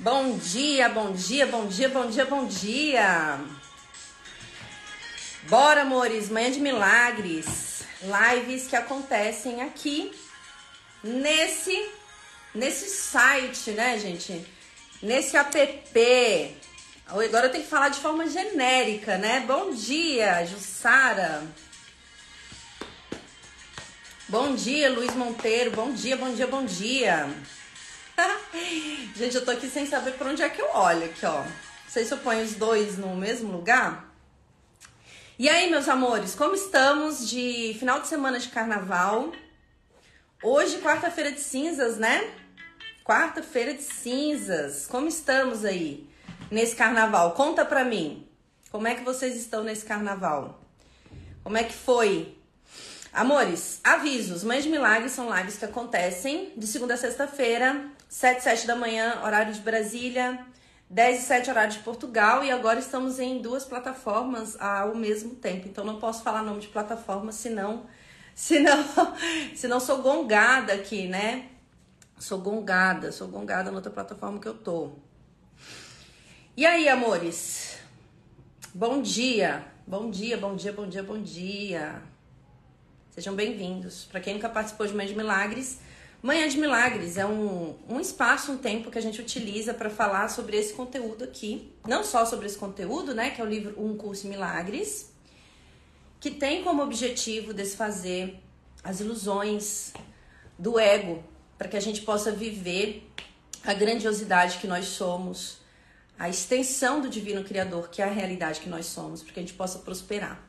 [0.00, 3.40] Bom dia, bom dia, bom dia, bom dia, bom dia.
[5.48, 7.82] Bora, amores, manhã de milagres.
[8.00, 10.12] Lives que acontecem aqui
[11.02, 11.90] nesse
[12.54, 14.46] nesse site, né, gente?
[15.02, 16.56] Nesse app.
[17.08, 19.40] Agora eu tenho que falar de forma genérica, né?
[19.48, 21.42] Bom dia, Jussara.
[24.28, 25.72] Bom dia, Luiz Monteiro.
[25.72, 27.28] Bom dia, bom dia, bom dia.
[29.14, 31.42] Gente, eu tô aqui sem saber por onde é que eu olho aqui, ó.
[31.42, 31.52] Não
[31.88, 34.12] sei se eu ponho os dois no mesmo lugar.
[35.38, 39.32] E aí, meus amores, como estamos de final de semana de carnaval?
[40.42, 42.32] Hoje, quarta-feira de cinzas, né?
[43.04, 44.86] Quarta-feira de cinzas.
[44.86, 46.08] Como estamos aí
[46.50, 47.32] nesse carnaval?
[47.32, 48.28] Conta pra mim.
[48.70, 50.60] Como é que vocês estão nesse carnaval?
[51.42, 52.36] Como é que foi?
[53.12, 54.44] Amores, avisos.
[54.44, 58.74] Mães de Milagres são lives que acontecem de segunda a sexta-feira 7 e 7 da
[58.74, 60.46] manhã, horário de Brasília,
[60.88, 65.68] 10 e 7 horário de Portugal e agora estamos em duas plataformas ao mesmo tempo.
[65.68, 67.86] Então não posso falar nome de plataforma, senão
[68.34, 68.84] senão
[69.54, 71.50] senão sou gongada aqui, né?
[72.18, 74.92] Sou gongada, sou gongada na outra plataforma que eu tô.
[76.56, 77.78] E aí, amores?
[78.74, 79.64] Bom dia.
[79.86, 82.02] Bom dia, bom dia, bom dia, bom dia.
[83.10, 84.04] Sejam bem-vindos.
[84.06, 85.80] Para quem nunca participou de Mãe de Milagres,
[86.20, 90.28] Manhã de Milagres é um, um espaço, um tempo que a gente utiliza para falar
[90.28, 91.72] sobre esse conteúdo aqui.
[91.86, 93.30] Não só sobre esse conteúdo, né?
[93.30, 95.12] Que é o livro Um Curso Milagres,
[96.18, 98.36] que tem como objetivo desfazer
[98.82, 99.92] as ilusões
[100.58, 101.22] do ego,
[101.56, 103.08] para que a gente possa viver
[103.64, 105.58] a grandiosidade que nós somos,
[106.18, 109.42] a extensão do Divino Criador, que é a realidade que nós somos, para que a
[109.42, 110.42] gente possa prosperar.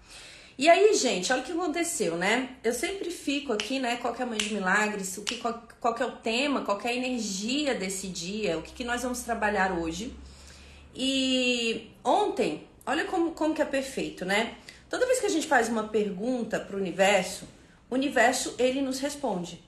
[0.60, 2.58] E aí, gente, olha o que aconteceu, né?
[2.62, 3.96] Eu sempre fico aqui, né?
[3.96, 5.18] Qual que é a mãe de milagres?
[5.18, 6.66] O que, qual, qual que é o tema?
[6.66, 8.58] Qual é a energia desse dia?
[8.58, 10.14] O que, que nós vamos trabalhar hoje?
[10.94, 14.58] E ontem, olha como, como que é perfeito, né?
[14.90, 17.48] Toda vez que a gente faz uma pergunta para o universo,
[17.90, 19.64] o universo ele nos responde.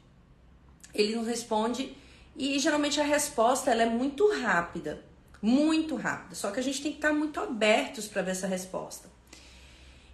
[0.93, 1.95] Ele nos responde
[2.35, 5.01] e geralmente a resposta ela é muito rápida,
[5.41, 6.35] muito rápida.
[6.35, 9.10] Só que a gente tem que estar muito abertos para ver essa resposta.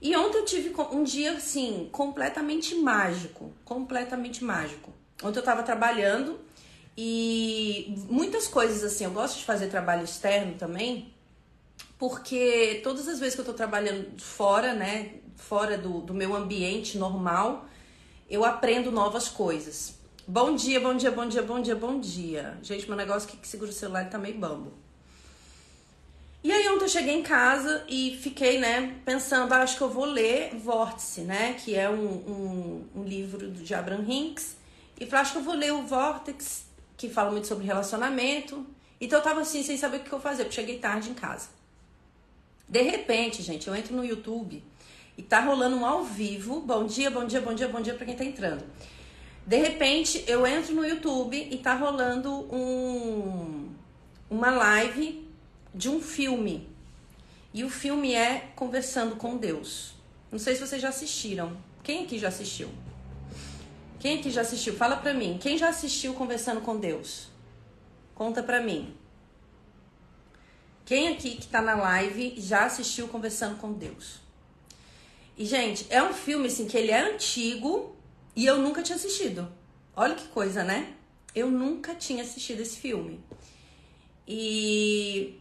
[0.01, 4.93] E ontem eu tive um dia assim, completamente mágico, completamente mágico.
[5.23, 6.39] Ontem eu tava trabalhando
[6.95, 11.13] e muitas coisas assim, eu gosto de fazer trabalho externo também,
[11.97, 16.97] porque todas as vezes que eu tô trabalhando fora, né, fora do, do meu ambiente
[16.97, 17.65] normal,
[18.29, 19.95] eu aprendo novas coisas.
[20.27, 22.57] Bom dia, bom dia, bom dia, bom dia, bom dia.
[22.61, 24.73] Gente, meu negócio que segura o celular tá meio bambo.
[26.43, 29.89] E aí ontem eu cheguei em casa e fiquei, né, pensando, ah, acho que eu
[29.89, 34.55] vou ler Vórtice, né, que é um, um, um livro de Abraham Hinks.
[34.99, 36.65] E falei, acho que eu vou ler o Vortex,
[36.95, 38.65] que fala muito sobre relacionamento.
[39.01, 41.49] Então eu tava assim, sem saber o que eu fazer, porque cheguei tarde em casa.
[42.69, 44.63] De repente, gente, eu entro no YouTube
[45.17, 46.61] e tá rolando um ao vivo.
[46.61, 48.63] Bom dia, bom dia, bom dia, bom dia para quem tá entrando.
[49.45, 53.69] De repente, eu entro no YouTube e tá rolando um,
[54.29, 55.26] uma live
[55.77, 56.67] de um filme.
[57.53, 59.93] E o filme é Conversando com Deus.
[60.31, 61.55] Não sei se vocês já assistiram.
[61.83, 62.69] Quem aqui já assistiu?
[63.99, 64.75] Quem aqui já assistiu?
[64.75, 65.37] Fala pra mim.
[65.39, 67.27] Quem já assistiu Conversando com Deus?
[68.15, 68.93] Conta pra mim.
[70.83, 74.19] Quem aqui que tá na live já assistiu Conversando com Deus?
[75.37, 77.95] E, gente, é um filme, assim, que ele é antigo
[78.35, 79.47] e eu nunca tinha assistido.
[79.95, 80.93] Olha que coisa, né?
[81.35, 83.19] Eu nunca tinha assistido esse filme.
[84.27, 85.39] E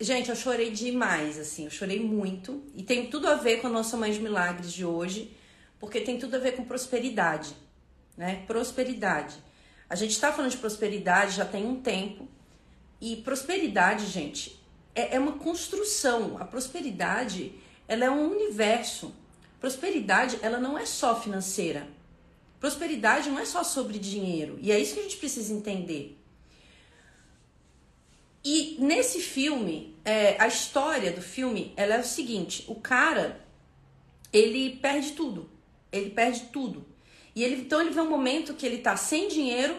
[0.00, 2.62] Gente, eu chorei demais, assim, eu chorei muito.
[2.74, 5.36] E tem tudo a ver com a nossa Mãe de Milagres de hoje,
[5.80, 7.52] porque tem tudo a ver com prosperidade,
[8.16, 8.44] né?
[8.46, 9.36] Prosperidade.
[9.90, 12.28] A gente tá falando de prosperidade já tem um tempo.
[13.00, 14.62] E prosperidade, gente,
[14.94, 16.36] é, é uma construção.
[16.38, 17.52] A prosperidade,
[17.88, 19.12] ela é um universo.
[19.58, 21.88] Prosperidade, ela não é só financeira.
[22.60, 24.58] Prosperidade não é só sobre dinheiro.
[24.60, 26.18] E é isso que a gente precisa entender.
[28.44, 33.38] E nesse filme, é, a história do filme, ela é o seguinte: o cara,
[34.32, 35.50] ele perde tudo.
[35.92, 36.86] Ele perde tudo.
[37.36, 39.76] E ele, então ele vê um momento que ele tá sem dinheiro,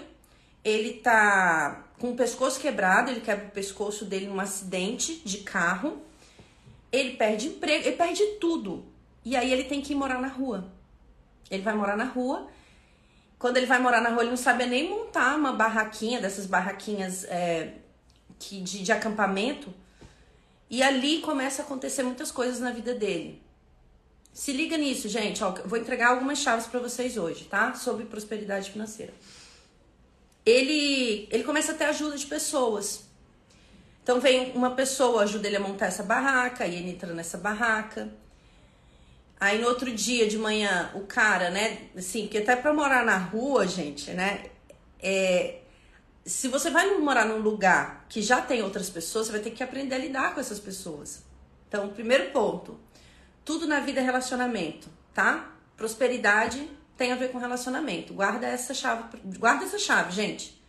[0.63, 5.99] ele tá com o pescoço quebrado, ele quebra o pescoço dele num acidente de carro,
[6.91, 8.85] ele perde emprego, ele perde tudo.
[9.25, 10.71] E aí ele tem que ir morar na rua.
[11.49, 12.47] Ele vai morar na rua.
[13.39, 17.23] Quando ele vai morar na rua, ele não sabe nem montar uma barraquinha, dessas barraquinhas
[17.23, 17.73] é,
[18.37, 19.73] que, de, de acampamento.
[20.69, 23.41] E ali começa a acontecer muitas coisas na vida dele.
[24.31, 25.43] Se liga nisso, gente.
[25.43, 27.73] Ó, vou entregar algumas chaves para vocês hoje, tá?
[27.73, 29.13] Sobre prosperidade financeira.
[30.45, 33.09] Ele, ele começa a ter ajuda de pessoas.
[34.03, 38.09] Então vem uma pessoa, ajuda ele a montar essa barraca, e ele entra nessa barraca.
[39.39, 43.17] Aí no outro dia de manhã, o cara, né, assim, porque até pra morar na
[43.17, 44.45] rua, gente, né,
[44.99, 45.58] é,
[46.29, 49.63] se você vai morar num lugar que já tem outras pessoas, você vai ter que
[49.63, 51.23] aprender a lidar com essas pessoas.
[51.67, 52.79] Então, primeiro ponto,
[53.43, 55.51] tudo na vida é relacionamento, tá?
[55.75, 58.13] Prosperidade tem a ver com relacionamento.
[58.13, 60.61] Guarda essa chave, guarda essa chave, gente.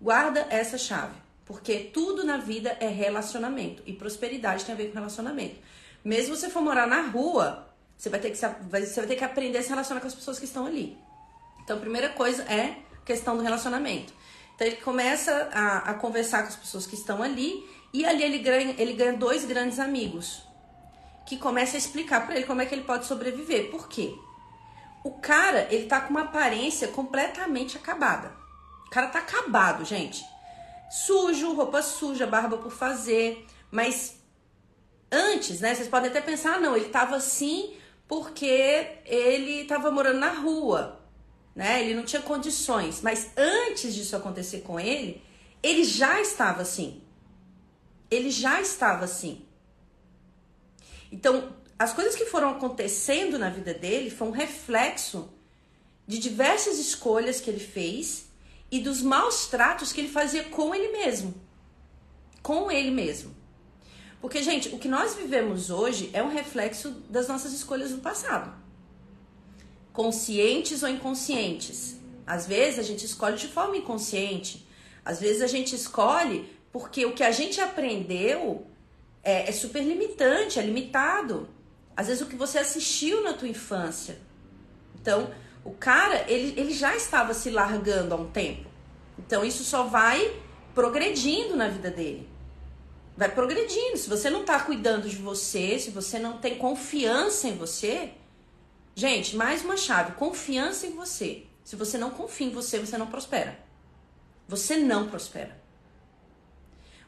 [0.00, 1.14] Guarda essa chave,
[1.46, 5.56] porque tudo na vida é relacionamento e prosperidade tem a ver com relacionamento.
[6.04, 7.66] Mesmo você for morar na rua,
[7.96, 10.38] você vai ter que você vai ter que aprender a se relacionar com as pessoas
[10.38, 10.98] que estão ali.
[11.64, 14.12] Então, a primeira coisa é questão do relacionamento.
[14.56, 18.38] Então, ele começa a, a conversar com as pessoas que estão ali e ali ele
[18.38, 20.42] ganha, ele ganha dois grandes amigos
[21.26, 23.70] que começa a explicar para ele como é que ele pode sobreviver.
[23.70, 24.14] Por quê?
[25.04, 28.32] O cara, ele tá com uma aparência completamente acabada.
[28.86, 30.24] O cara tá acabado, gente.
[30.90, 33.44] Sujo, roupa suja, barba por fazer.
[33.70, 34.16] Mas
[35.10, 35.74] antes, né?
[35.74, 37.74] Vocês podem até pensar, ah, não, ele tava assim
[38.08, 38.46] porque
[39.04, 41.00] ele tava morando na rua,
[41.56, 41.82] né?
[41.82, 43.00] Ele não tinha condições.
[43.00, 45.22] Mas antes disso acontecer com ele,
[45.62, 47.00] ele já estava assim.
[48.10, 49.42] Ele já estava assim.
[51.10, 55.32] Então, as coisas que foram acontecendo na vida dele foi um reflexo
[56.06, 58.26] de diversas escolhas que ele fez
[58.70, 61.34] e dos maus tratos que ele fazia com ele mesmo.
[62.42, 63.34] Com ele mesmo.
[64.20, 68.65] Porque, gente, o que nós vivemos hoje é um reflexo das nossas escolhas do passado.
[69.96, 71.96] Conscientes ou inconscientes.
[72.26, 74.68] Às vezes a gente escolhe de forma inconsciente.
[75.02, 78.66] Às vezes a gente escolhe porque o que a gente aprendeu
[79.24, 81.48] é, é super limitante, é limitado.
[81.96, 84.18] Às vezes o que você assistiu na tua infância.
[85.00, 85.30] Então,
[85.64, 88.68] o cara, ele, ele já estava se largando há um tempo.
[89.18, 90.30] Então, isso só vai
[90.74, 92.28] progredindo na vida dele.
[93.16, 93.96] Vai progredindo.
[93.96, 98.10] Se você não está cuidando de você, se você não tem confiança em você,
[98.96, 101.46] gente, mais uma chave: confiança em você.
[101.62, 103.56] Se você não confia em você, você não prospera.
[104.48, 105.56] Você não prospera.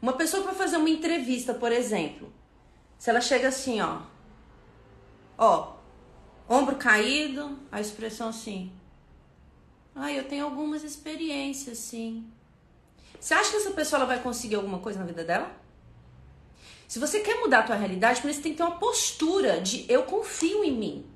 [0.00, 2.32] Uma pessoa para fazer uma entrevista, por exemplo,
[2.96, 4.02] se ela chega assim, ó,
[5.38, 5.74] Ó,
[6.48, 8.72] ombro caído, a expressão assim.
[9.94, 12.28] Ah, eu tenho algumas experiências, sim.
[13.20, 15.52] Você acha que essa pessoa vai conseguir alguma coisa na vida dela?
[16.88, 20.02] Se você quer mudar a tua realidade, você tem que ter uma postura de eu
[20.02, 21.06] confio em mim.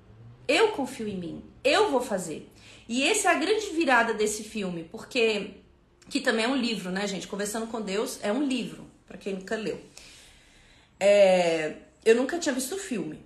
[0.47, 1.45] Eu confio em mim.
[1.65, 2.49] Eu vou fazer.
[2.89, 5.55] E essa é a grande virada desse filme, porque
[6.09, 7.27] que também é um livro, né, gente?
[7.27, 9.81] Conversando com Deus é um livro, para quem nunca leu.
[11.01, 13.25] É, eu nunca tinha visto o filme.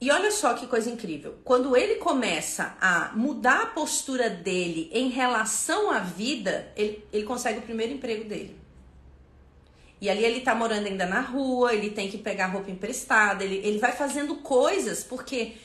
[0.00, 1.38] E olha só que coisa incrível.
[1.44, 7.58] Quando ele começa a mudar a postura dele em relação à vida, ele, ele consegue
[7.58, 8.56] o primeiro emprego dele.
[10.00, 13.56] E ali ele tá morando ainda na rua, ele tem que pegar roupa emprestada, ele,
[13.56, 15.56] ele vai fazendo coisas, porque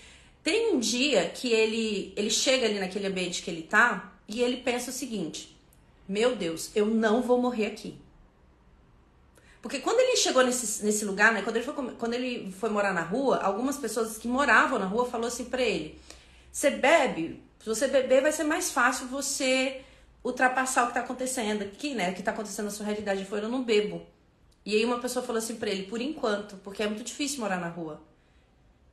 [0.45, 4.57] tem um dia que ele, ele chega ali naquele ambiente que ele tá e ele
[4.57, 5.59] pensa o seguinte:
[6.07, 7.99] Meu Deus, eu não vou morrer aqui.
[9.59, 12.93] Porque quando ele chegou nesse, nesse lugar, né, quando ele, foi, quando ele foi morar
[12.93, 15.99] na rua, algumas pessoas que moravam na rua falou assim pra ele:
[16.51, 19.81] você bebe, se você beber vai ser mais fácil você
[20.23, 22.11] ultrapassar o que tá acontecendo aqui, né?
[22.11, 23.21] O que tá acontecendo na sua realidade.
[23.21, 24.05] Ele falou: eu não bebo.
[24.63, 27.59] E aí uma pessoa falou assim pra ele: por enquanto, porque é muito difícil morar
[27.59, 27.99] na rua.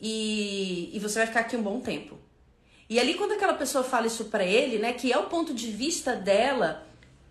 [0.03, 2.19] E, e você vai ficar aqui um bom tempo.
[2.91, 5.71] E ali quando aquela pessoa fala isso pra ele, né, que é o ponto de
[5.71, 6.85] vista dela,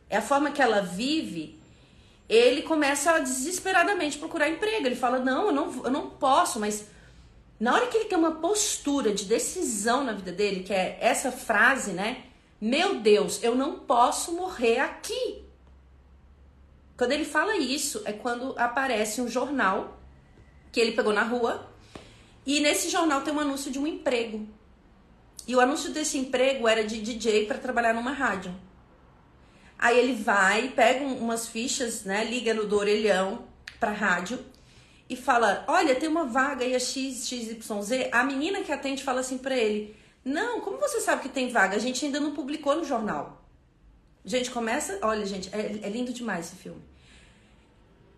[0.09, 1.59] é a forma que ela vive,
[2.29, 4.85] ele começa a desesperadamente procurar emprego.
[4.85, 6.87] Ele fala: Não, eu não, eu não posso, mas
[7.59, 11.29] na hora que ele tem uma postura de decisão na vida dele, que é essa
[11.29, 12.23] frase, né?
[12.59, 15.43] Meu Deus, eu não posso morrer aqui.
[16.95, 19.99] Quando ele fala isso, é quando aparece um jornal
[20.71, 21.67] que ele pegou na rua.
[22.45, 24.47] E nesse jornal tem um anúncio de um emprego.
[25.47, 28.53] E o anúncio desse emprego era de DJ para trabalhar numa rádio.
[29.77, 32.23] Aí ele vai, pega umas fichas, né?
[32.23, 33.45] Liga no do orelhão
[33.79, 34.39] pra rádio
[35.09, 38.09] e fala: Olha, tem uma vaga aí a XXYZ.
[38.11, 41.75] A menina que atende fala assim pra ele: Não, como você sabe que tem vaga?
[41.75, 43.43] A gente ainda não publicou no jornal.
[44.23, 44.99] Gente, começa.
[45.01, 46.81] Olha, gente, é, é lindo demais esse filme.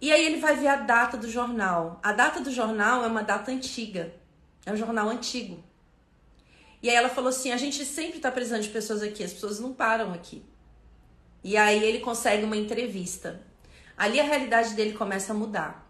[0.04, 1.98] E aí ele vai ver a data do jornal.
[2.04, 4.14] A data do jornal é uma data antiga.
[4.66, 5.64] É um jornal antigo.
[6.82, 9.62] E aí ela falou assim: a gente sempre tá precisando de pessoas aqui, as pessoas
[9.62, 10.44] não param aqui.
[11.42, 13.42] E aí ele consegue uma entrevista.
[13.98, 15.90] Ali a realidade dele começa a mudar.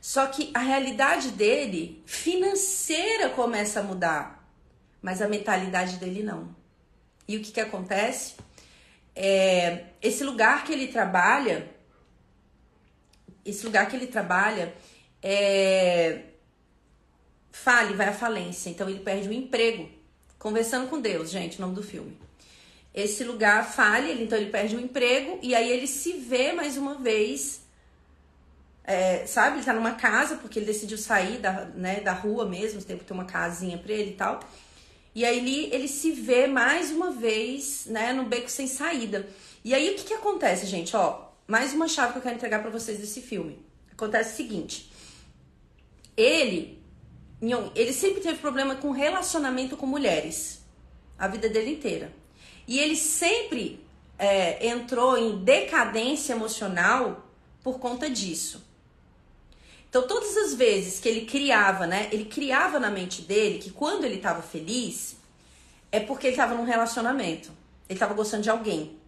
[0.00, 4.48] Só que a realidade dele financeira começa a mudar,
[5.02, 6.56] mas a mentalidade dele não.
[7.28, 8.36] E o que, que acontece?
[9.14, 11.73] É, esse lugar que ele trabalha
[13.44, 14.74] esse lugar que ele trabalha
[15.22, 16.22] é
[17.54, 18.68] fale, vai à falência.
[18.68, 19.88] Então ele perde o emprego.
[20.38, 22.18] Conversando com Deus, gente, nome do filme.
[22.92, 26.76] Esse lugar fale, ele, então ele perde o emprego e aí ele se vê mais
[26.76, 27.62] uma vez.
[28.84, 32.82] É, sabe, ele tá numa casa, porque ele decidiu sair da, né, da rua mesmo,
[32.82, 34.40] tem que ter uma casinha pra ele e tal.
[35.14, 39.26] E aí ele, ele se vê mais uma vez, né, no beco sem saída.
[39.64, 40.94] E aí o que que acontece, gente?
[40.94, 43.58] Ó, mais uma chave que eu quero entregar para vocês desse filme.
[43.92, 44.90] Acontece o seguinte:
[46.16, 46.82] ele,
[47.74, 50.64] ele sempre teve problema com relacionamento com mulheres,
[51.18, 52.12] a vida dele inteira.
[52.66, 53.84] E ele sempre
[54.18, 57.28] é, entrou em decadência emocional
[57.62, 58.64] por conta disso.
[59.88, 62.08] Então, todas as vezes que ele criava, né?
[62.10, 65.16] Ele criava na mente dele que quando ele estava feliz,
[65.92, 67.52] é porque ele estava num relacionamento.
[67.88, 68.98] Ele estava gostando de alguém.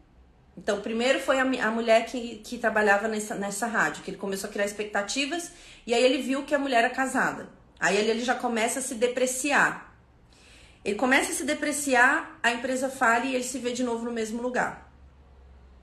[0.57, 4.49] Então, primeiro foi a, a mulher que, que trabalhava nessa, nessa rádio, que ele começou
[4.49, 5.53] a criar expectativas,
[5.87, 7.49] e aí ele viu que a mulher era casada.
[7.79, 9.95] Aí ele, ele já começa a se depreciar.
[10.85, 14.13] Ele começa a se depreciar, a empresa falha e ele se vê de novo no
[14.13, 14.91] mesmo lugar.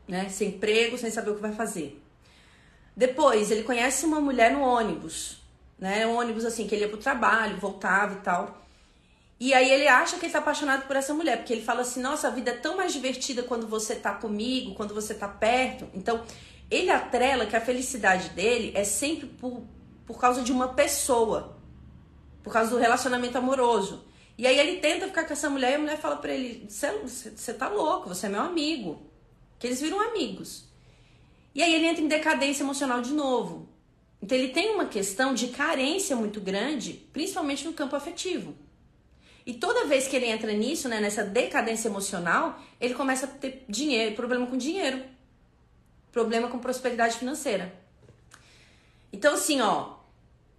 [0.07, 0.27] Né?
[0.29, 2.01] Sem emprego, sem saber o que vai fazer.
[2.95, 5.41] Depois, ele conhece uma mulher no ônibus,
[5.79, 6.05] né?
[6.05, 8.63] Um ônibus assim, que ele ia pro trabalho, voltava e tal.
[9.43, 12.01] E aí ele acha que ele tá apaixonado por essa mulher, porque ele fala assim:
[12.01, 15.85] "Nossa, a vida é tão mais divertida quando você tá comigo, quando você tá perto".
[15.93, 16.23] Então,
[16.71, 19.63] ele atrela que a felicidade dele é sempre por,
[20.05, 21.57] por causa de uma pessoa,
[22.41, 24.05] por causa do relacionamento amoroso.
[24.37, 27.53] E aí ele tenta ficar com essa mulher e a mulher fala para ele: "Você
[27.53, 29.11] tá louco, você é meu amigo".
[29.59, 30.69] Que eles viram amigos.
[31.53, 33.67] E aí ele entra em decadência emocional de novo.
[34.21, 38.55] Então ele tem uma questão de carência muito grande, principalmente no campo afetivo.
[39.45, 43.65] E toda vez que ele entra nisso, né, nessa decadência emocional, ele começa a ter
[43.67, 45.03] dinheiro, problema com dinheiro,
[46.11, 47.73] problema com prosperidade financeira.
[49.11, 49.95] Então, assim, ó,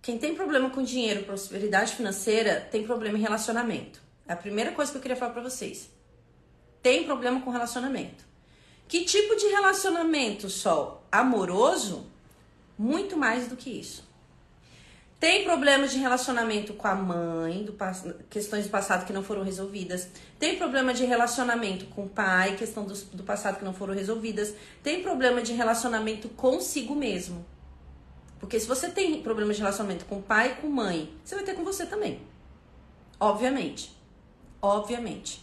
[0.02, 4.02] quem tem problema com dinheiro, prosperidade financeira, tem problema em relacionamento.
[4.28, 5.90] É a primeira coisa que eu queria falar pra vocês.
[6.82, 8.24] Tem problema com relacionamento.
[8.86, 11.06] Que tipo de relacionamento, Sol?
[11.10, 12.06] Amoroso?
[12.78, 14.06] Muito mais do que isso.
[15.20, 17.74] Tem problemas de relacionamento com a mãe, do,
[18.28, 20.08] questões do passado que não foram resolvidas.
[20.38, 24.54] Tem problema de relacionamento com o pai, questão do, do passado que não foram resolvidas.
[24.82, 27.44] Tem problema de relacionamento consigo mesmo.
[28.38, 31.54] Porque se você tem problema de relacionamento com o pai com mãe, você vai ter
[31.54, 32.20] com você também.
[33.18, 33.96] Obviamente.
[34.60, 35.42] Obviamente.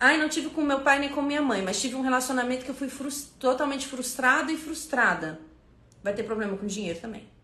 [0.00, 2.70] Ai, não tive com meu pai nem com minha mãe, mas tive um relacionamento que
[2.70, 5.38] eu fui frust totalmente frustrado e frustrada.
[6.02, 7.35] Vai ter problema com dinheiro também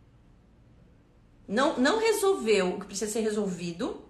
[1.52, 4.02] não, não resolveu o que precisa ser resolvido,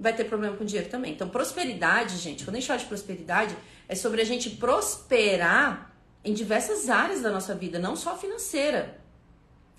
[0.00, 1.12] vai ter problema com dinheiro também.
[1.12, 3.54] Então, prosperidade, gente, quando a gente fala de prosperidade,
[3.86, 8.98] é sobre a gente prosperar em diversas áreas da nossa vida, não só financeira.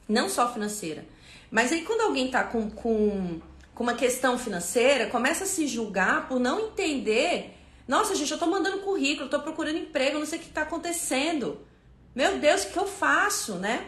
[0.08, 1.04] Não só financeira.
[1.50, 3.42] Mas aí, quando alguém tá com, com,
[3.74, 7.58] com uma questão financeira, começa a se julgar por não entender.
[7.88, 11.66] Nossa, gente, eu tô mandando currículo, tô procurando emprego, não sei o que tá acontecendo.
[12.14, 13.88] Meu Deus, o que eu faço, né?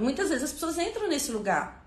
[0.00, 1.81] Muitas vezes as pessoas entram nesse lugar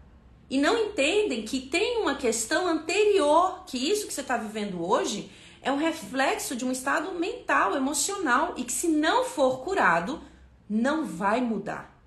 [0.49, 5.31] e não entendem que tem uma questão anterior, que isso que você está vivendo hoje
[5.61, 10.21] é um reflexo de um estado mental, emocional e que se não for curado,
[10.69, 11.99] não vai mudar.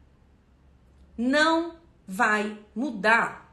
[1.17, 1.77] Não
[2.07, 3.53] vai mudar.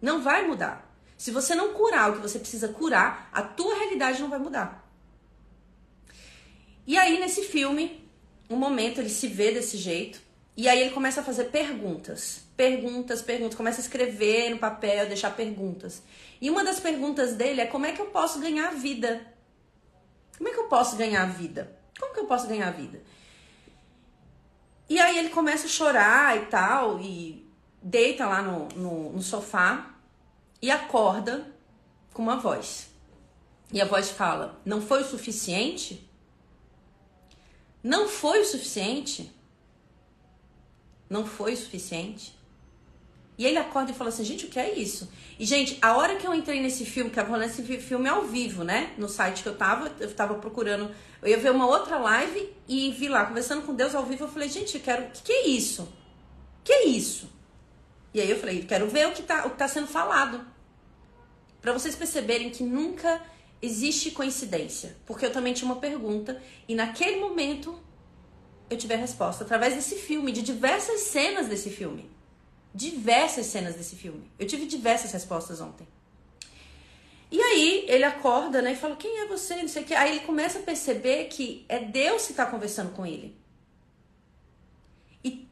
[0.00, 0.94] Não vai mudar.
[1.16, 4.86] Se você não curar o que você precisa curar, a tua realidade não vai mudar.
[6.86, 8.06] E aí nesse filme,
[8.50, 10.20] um momento ele se vê desse jeito,
[10.56, 15.30] e aí ele começa a fazer perguntas perguntas, perguntas, começa a escrever no papel, deixar
[15.30, 16.02] perguntas.
[16.40, 19.26] E uma das perguntas dele é como é que eu posso ganhar vida?
[20.36, 21.76] Como é que eu posso ganhar vida?
[21.98, 23.02] Como que eu posso ganhar vida?
[24.88, 27.48] E aí ele começa a chorar e tal, e
[27.82, 29.94] deita lá no, no, no sofá
[30.60, 31.46] e acorda
[32.12, 32.88] com uma voz.
[33.72, 36.08] E a voz fala: Não foi o suficiente?
[37.82, 39.32] Não foi o suficiente?
[41.14, 42.36] Não foi suficiente?
[43.38, 45.08] E ele acorda e fala assim, gente, o que é isso?
[45.38, 48.22] E, gente, a hora que eu entrei nesse filme, que eu vou nesse filme ao
[48.22, 48.92] vivo, né?
[48.98, 50.92] No site que eu tava, eu tava procurando,
[51.22, 54.28] eu ia ver uma outra live e vi lá, conversando com Deus ao vivo, eu
[54.28, 55.04] falei, gente, eu quero.
[55.04, 55.82] O que, que é isso?
[55.82, 57.30] O que é isso?
[58.12, 60.44] E aí eu falei, quero ver o que tá, o que tá sendo falado.
[61.62, 63.22] para vocês perceberem que nunca
[63.62, 64.96] existe coincidência.
[65.06, 67.78] Porque eu também tinha uma pergunta, e naquele momento
[68.70, 72.10] eu tive a resposta, através desse filme, de diversas cenas desse filme
[72.74, 74.28] diversas cenas desse filme.
[74.38, 75.86] Eu tive diversas respostas ontem.
[77.30, 79.94] E aí ele acorda, né, e fala: "Quem é você?" Não sei o que.
[79.94, 83.36] Aí ele começa a perceber que é Deus que está conversando com ele.
[85.22, 85.46] E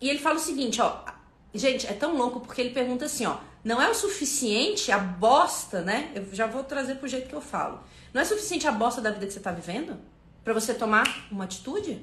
[0.00, 1.04] e ele fala o seguinte, ó.
[1.52, 3.38] Gente, é tão louco porque ele pergunta assim, ó.
[3.64, 6.12] Não é o suficiente a bosta, né?
[6.14, 7.82] Eu já vou trazer pro jeito que eu falo.
[8.14, 9.98] Não é suficiente a bosta da vida que você tá vivendo
[10.44, 12.00] para você tomar uma atitude?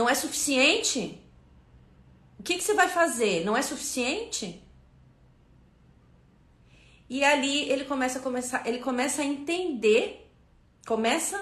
[0.00, 1.22] Não é suficiente?
[2.38, 3.44] O que, que você vai fazer?
[3.44, 4.64] Não é suficiente?
[7.06, 10.26] E ali ele começa a começar, ele começa a entender,
[10.86, 11.38] começa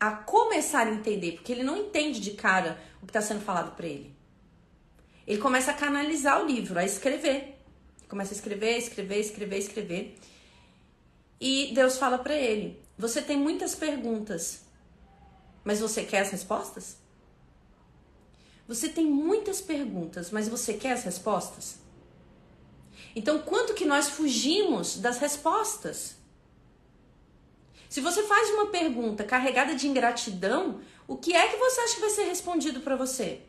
[0.00, 3.76] a começar a entender, porque ele não entende de cara o que está sendo falado
[3.76, 4.16] para ele.
[5.26, 7.58] Ele começa a canalizar o livro, a escrever.
[8.08, 10.18] Começa a escrever, escrever, escrever, escrever.
[11.38, 14.64] E Deus fala para ele: Você tem muitas perguntas,
[15.62, 17.06] mas você quer as respostas?
[18.68, 21.78] Você tem muitas perguntas, mas você quer as respostas?
[23.16, 26.16] Então, quanto que nós fugimos das respostas?
[27.88, 32.00] Se você faz uma pergunta carregada de ingratidão, o que é que você acha que
[32.02, 33.40] vai ser respondido para você?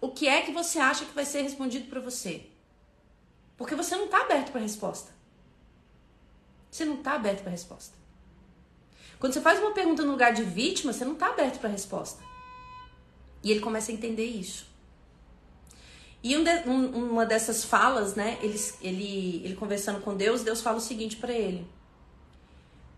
[0.00, 2.46] O que é que você acha que vai ser respondido para você?
[3.56, 5.12] Porque você não está aberto para resposta.
[6.68, 7.96] Você não está aberto para resposta.
[9.20, 12.29] Quando você faz uma pergunta no lugar de vítima, você não está aberto para resposta.
[13.42, 14.66] E ele começa a entender isso.
[16.22, 18.38] E um de, um, uma dessas falas, né?
[18.42, 21.66] Ele, ele, ele conversando com Deus, Deus fala o seguinte para ele: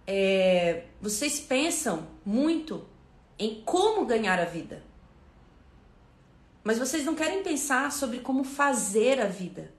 [0.06, 2.84] é, Vocês pensam muito
[3.38, 4.82] em como ganhar a vida,
[6.64, 9.72] mas vocês não querem pensar sobre como fazer a vida.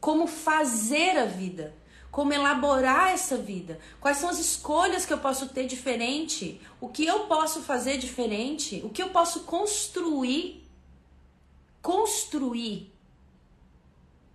[0.00, 1.74] Como fazer a vida
[2.14, 7.04] como elaborar essa vida, quais são as escolhas que eu posso ter diferente, o que
[7.04, 10.64] eu posso fazer diferente, o que eu posso construir,
[11.82, 12.94] construir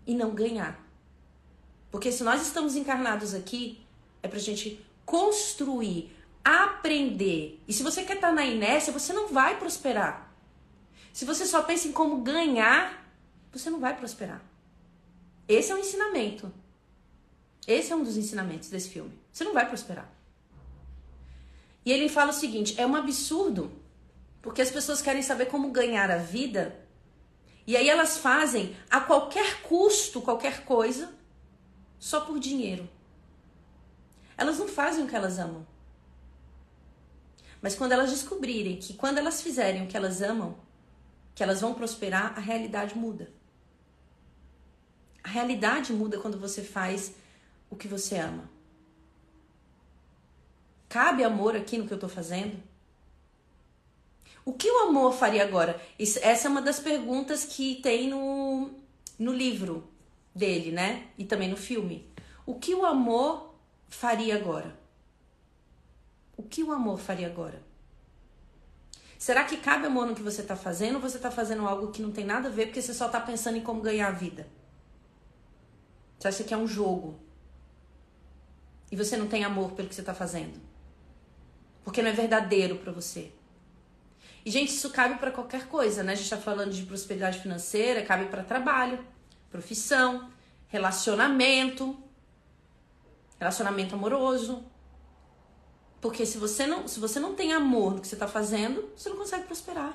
[0.06, 0.78] e não ganhar.
[1.90, 3.80] Porque se nós estamos encarnados aqui,
[4.22, 7.64] é pra gente construir, aprender.
[7.66, 10.30] E se você quer estar tá na inércia, você não vai prosperar.
[11.14, 13.10] Se você só pensa em como ganhar,
[13.54, 14.44] você não vai prosperar.
[15.48, 16.59] Esse é um ensinamento.
[17.68, 19.18] Esse é um dos ensinamentos desse filme.
[19.32, 20.12] Você não vai prosperar.
[21.86, 23.72] E ele fala o seguinte: é um absurdo,
[24.42, 26.80] porque as pessoas querem saber como ganhar a vida,
[27.66, 31.14] e aí elas fazem a qualquer custo qualquer coisa,
[32.00, 32.90] só por dinheiro.
[34.38, 35.68] Elas não fazem o que elas amam.
[37.62, 40.58] Mas quando elas descobrirem que quando elas fizerem o que elas amam,
[41.36, 43.32] que elas vão prosperar, a realidade muda.
[45.24, 47.14] A realidade muda quando você faz
[47.70, 48.50] o que você ama?
[50.88, 52.62] Cabe amor aqui no que eu estou fazendo?
[54.44, 55.80] O que o amor faria agora?
[56.00, 58.72] Isso, essa é uma das perguntas que tem no,
[59.20, 59.88] no livro
[60.34, 61.08] dele, né?
[61.18, 62.12] E também no filme.
[62.46, 63.54] O que o amor
[63.88, 64.76] faria agora?
[66.36, 67.62] O que o amor faria agora?
[69.20, 72.02] Será que cabe amor no que você está fazendo ou você está fazendo algo que
[72.02, 74.48] não tem nada a ver porque você só está pensando em como ganhar a vida?
[76.18, 77.20] Você acha que é um jogo?
[78.92, 80.60] E você não tem amor pelo que você está fazendo.
[81.84, 83.32] Porque não é verdadeiro para você.
[84.46, 86.14] E, gente, isso cabe para qualquer coisa, né?
[86.14, 89.06] A gente está falando de prosperidade financeira, cabe para trabalho,
[89.52, 90.30] profissão,
[90.68, 91.98] relacionamento,
[93.38, 94.64] relacionamento amoroso.
[96.02, 99.10] Porque se você não, se você não tem amor no que você está fazendo, você
[99.10, 99.94] não consegue prosperar.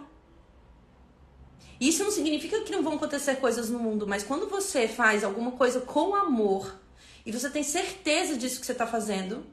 [1.80, 5.52] Isso não significa que não vão acontecer coisas no mundo, mas quando você faz alguma
[5.52, 6.78] coisa com amor,
[7.24, 9.46] e você tem certeza disso que você está fazendo,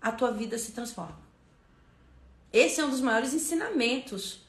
[0.00, 1.18] a tua vida se transforma.
[2.52, 4.40] Esse é um dos maiores ensinamentos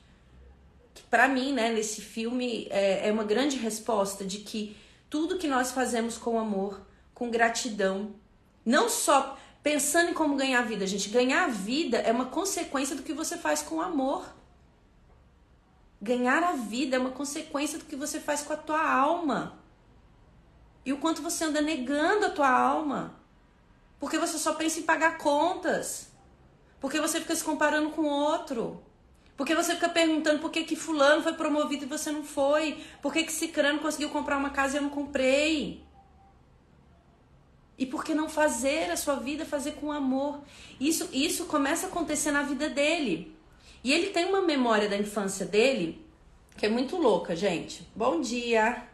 [0.93, 4.75] que para mim, né, nesse filme é, é uma grande resposta de que
[5.09, 6.81] tudo que nós fazemos com amor,
[7.13, 8.15] com gratidão,
[8.65, 12.95] não só pensando em como ganhar a vida, gente, ganhar a vida é uma consequência
[12.95, 14.25] do que você faz com amor.
[16.01, 19.57] Ganhar a vida é uma consequência do que você faz com a tua alma
[20.87, 23.13] e o quanto você anda negando a tua alma.
[23.99, 26.13] Porque você só pensa em pagar contas.
[26.79, 28.81] Porque você fica se comparando com outro.
[29.35, 32.81] Porque você fica perguntando por que, que fulano foi promovido e você não foi.
[33.01, 35.83] Por que, que cicrano conseguiu comprar uma casa e eu não comprei.
[37.77, 40.39] E por que não fazer a sua vida fazer com amor?
[40.79, 43.35] Isso, isso começa a acontecer na vida dele.
[43.83, 46.01] E ele tem uma memória da infância dele
[46.55, 47.85] que é muito louca, gente.
[47.93, 48.86] Bom dia!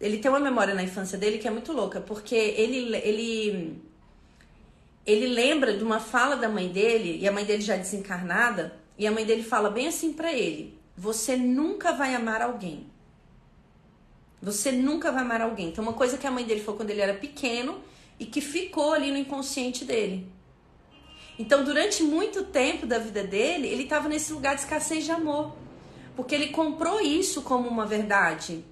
[0.00, 3.82] Ele tem uma memória na infância dele que é muito louca, porque ele, ele,
[5.06, 8.76] ele lembra de uma fala da mãe dele, e a mãe dele já é desencarnada,
[8.98, 12.86] e a mãe dele fala bem assim para ele: Você nunca vai amar alguém.
[14.40, 15.68] Você nunca vai amar alguém.
[15.68, 17.80] Então, uma coisa que a mãe dele falou quando ele era pequeno
[18.18, 20.30] e que ficou ali no inconsciente dele.
[21.38, 25.54] Então, durante muito tempo da vida dele, ele estava nesse lugar de escassez de amor.
[26.14, 28.64] Porque ele comprou isso como uma verdade.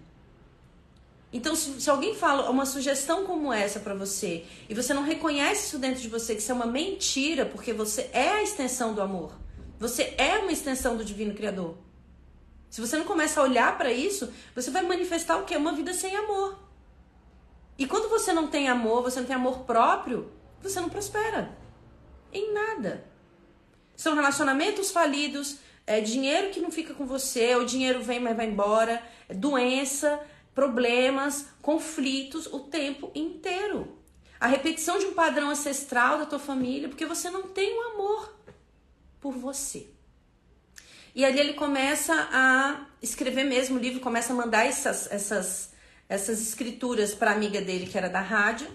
[1.35, 5.67] Então, se, se alguém fala uma sugestão como essa para você e você não reconhece
[5.67, 9.03] isso dentro de você, que isso é uma mentira, porque você é a extensão do
[9.03, 9.33] amor.
[9.81, 11.77] Você é uma extensão do Divino Criador.
[12.71, 15.57] Se você não começa a olhar para isso, você vai manifestar o que?
[15.57, 16.57] Uma vida sem amor.
[17.77, 20.31] E quando você não tem amor, você não tem amor próprio,
[20.63, 21.51] você não prospera.
[22.33, 23.05] Em nada.
[23.97, 28.47] São relacionamentos falidos, é dinheiro que não fica com você, o dinheiro vem, mas vai
[28.47, 30.21] embora, é doença,
[30.55, 33.99] problemas, conflitos o tempo inteiro.
[34.39, 38.35] A repetição de um padrão ancestral da tua família, porque você não tem um amor
[39.21, 39.89] por você.
[41.15, 45.73] E ali ele começa a escrever mesmo o livro, começa a mandar essas, essas,
[46.09, 48.69] essas escrituras para amiga dele, que era da rádio.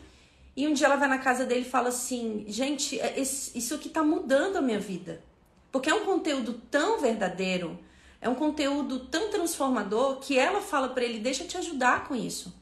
[0.56, 3.90] E um dia ela vai na casa dele e fala assim: Gente, é isso aqui
[3.90, 5.22] tá mudando a minha vida.
[5.72, 7.78] Porque é um conteúdo tão verdadeiro,
[8.22, 12.16] é um conteúdo tão transformador que ela fala para ele: Deixa eu te ajudar com
[12.16, 12.54] isso.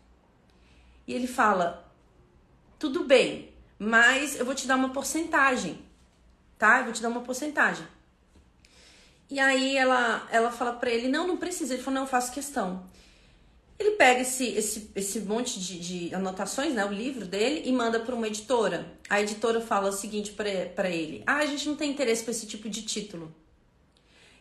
[1.07, 1.91] E ele fala:
[2.77, 5.79] Tudo bem, mas eu vou te dar uma porcentagem,
[6.57, 6.79] tá?
[6.79, 7.85] Eu vou te dar uma porcentagem.
[9.29, 11.73] E aí ela, ela fala para ele: Não, não precisa.
[11.73, 12.87] Ele falou: Não, eu faço questão.
[13.79, 17.99] Ele pega esse, esse, esse monte de, de anotações, né, o livro dele, e manda
[17.99, 18.91] para uma editora.
[19.07, 22.45] A editora fala o seguinte para ele: Ah, a gente não tem interesse por esse
[22.45, 23.33] tipo de título.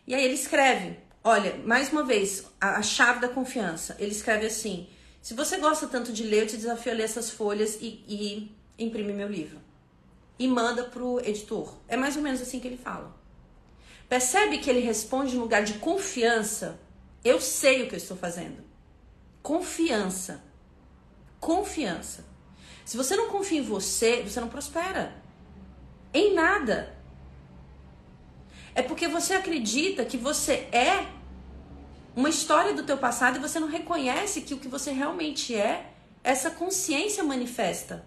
[0.05, 3.97] E aí ele escreve: Olha, mais uma vez, a, a chave da confiança.
[3.99, 4.87] Ele escreve assim:
[5.21, 8.55] Se você gosta tanto de ler, eu te desafio a ler essas folhas e, e
[8.79, 9.59] imprime meu livro.
[10.39, 11.75] E manda pro editor.
[11.85, 13.13] É mais ou menos assim que ele fala.
[14.07, 16.79] Percebe que ele responde em lugar de confiança?
[17.25, 18.63] Eu sei o que eu estou fazendo.
[19.43, 20.41] Confiança.
[21.41, 22.23] Confiança.
[22.85, 25.13] Se você não confia em você, você não prospera.
[26.13, 26.95] Em nada.
[28.73, 31.16] É porque você acredita que você é
[32.17, 35.93] uma história do teu passado e você não reconhece que o que você realmente é,
[36.23, 38.03] essa consciência manifesta.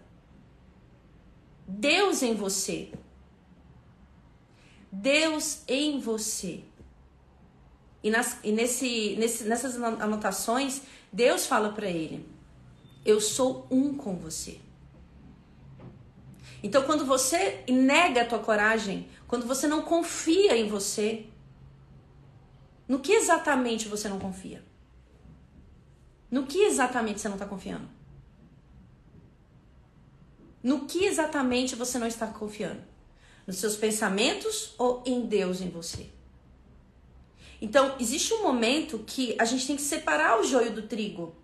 [1.64, 2.92] Deus em você.
[4.90, 6.64] Deus em você.
[8.02, 12.28] E, nas, e nesse, nesse, nessas anotações, Deus fala para ele:
[13.04, 14.58] Eu sou um com você.
[16.64, 21.29] Então, quando você nega a tua coragem, quando você não confia em você,
[22.90, 24.64] no que exatamente você não confia?
[26.28, 27.88] No que exatamente você não está confiando?
[30.60, 32.82] No que exatamente você não está confiando?
[33.46, 36.10] Nos seus pensamentos ou em Deus em você?
[37.62, 41.36] Então, existe um momento que a gente tem que separar o joio do trigo.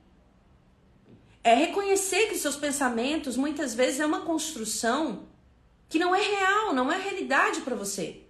[1.44, 5.28] É reconhecer que seus pensamentos muitas vezes é uma construção
[5.88, 8.25] que não é real, não é realidade para você.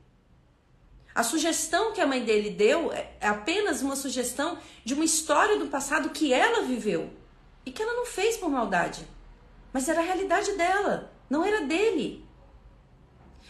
[1.16, 5.68] A sugestão que a mãe dele deu é apenas uma sugestão de uma história do
[5.68, 7.08] passado que ela viveu
[7.64, 9.08] e que ela não fez por maldade,
[9.72, 12.22] mas era a realidade dela, não era dele.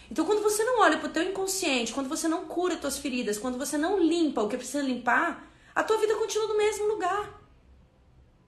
[0.08, 3.36] Então, quando você não olha para o teu inconsciente, quando você não cura tuas feridas,
[3.36, 7.42] quando você não limpa o que precisa limpar, a tua vida continua no mesmo lugar.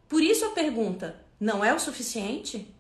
[0.09, 2.73] Por isso a pergunta: não é o suficiente?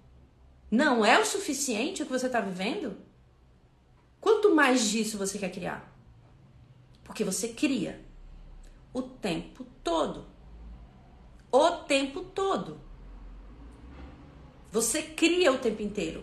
[0.70, 2.96] Não é o suficiente o que você está vivendo?
[4.20, 5.97] Quanto mais disso você quer criar?
[7.08, 7.98] Porque você cria
[8.92, 10.26] o tempo todo.
[11.50, 12.78] O tempo todo.
[14.70, 16.22] Você cria o tempo inteiro.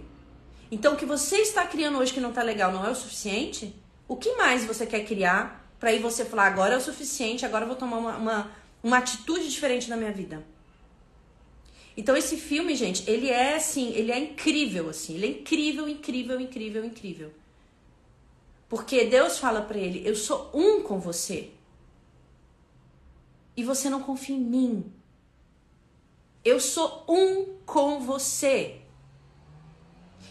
[0.71, 3.75] Então, o que você está criando hoje que não está legal não é o suficiente?
[4.07, 7.63] O que mais você quer criar para aí você falar agora é o suficiente, agora
[7.63, 8.51] eu vou tomar uma, uma,
[8.83, 10.45] uma atitude diferente na minha vida?
[11.97, 16.39] Então, esse filme, gente, ele é assim, ele é incrível, assim, ele é incrível, incrível,
[16.39, 17.33] incrível, incrível.
[18.75, 21.51] Porque Deus fala para ele: Eu sou um com você.
[23.55, 24.93] E você não confia em mim.
[26.43, 28.81] Eu sou um com você.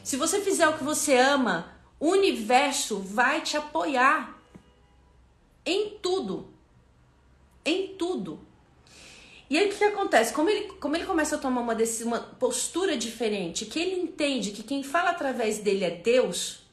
[0.03, 4.39] Se você fizer o que você ama, o universo vai te apoiar
[5.65, 6.53] em tudo.
[7.65, 8.41] Em tudo.
[9.49, 10.35] E aí o que, acontece?
[10.35, 14.63] Como ele, como ele começa a tomar uma, uma postura diferente, que ele entende que
[14.63, 16.64] quem fala através dele é Deus,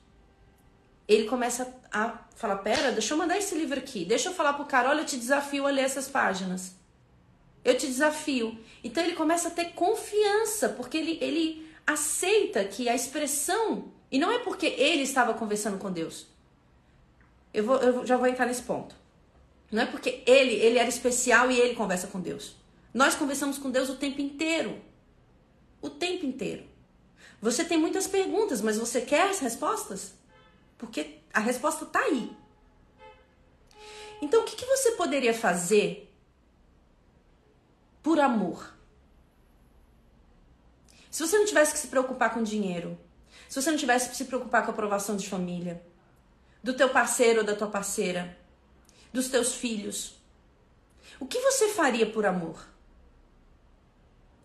[1.14, 4.66] ele começa a falar: pera, deixa eu mandar esse livro aqui, deixa eu falar pro
[4.66, 6.76] cara: olha, eu te desafio a ler essas páginas.
[7.64, 8.58] Eu te desafio.
[8.84, 14.32] Então ele começa a ter confiança, porque ele, ele aceita que a expressão, e não
[14.32, 16.28] é porque ele estava conversando com Deus.
[17.54, 18.96] Eu, vou, eu já vou entrar nesse ponto.
[19.72, 22.56] Não é porque ele, ele era especial e ele conversa com Deus.
[22.94, 24.82] Nós conversamos com Deus o tempo inteiro.
[25.82, 26.64] O tempo inteiro.
[27.42, 30.14] Você tem muitas perguntas, mas você quer as respostas?
[30.82, 32.36] Porque a resposta tá aí.
[34.20, 36.12] Então, o que, que você poderia fazer
[38.02, 38.74] por amor?
[41.12, 42.98] Se você não tivesse que se preocupar com dinheiro,
[43.48, 45.86] se você não tivesse que se preocupar com a aprovação de família,
[46.64, 48.36] do teu parceiro ou da tua parceira,
[49.14, 50.16] dos teus filhos,
[51.20, 52.68] o que você faria por amor?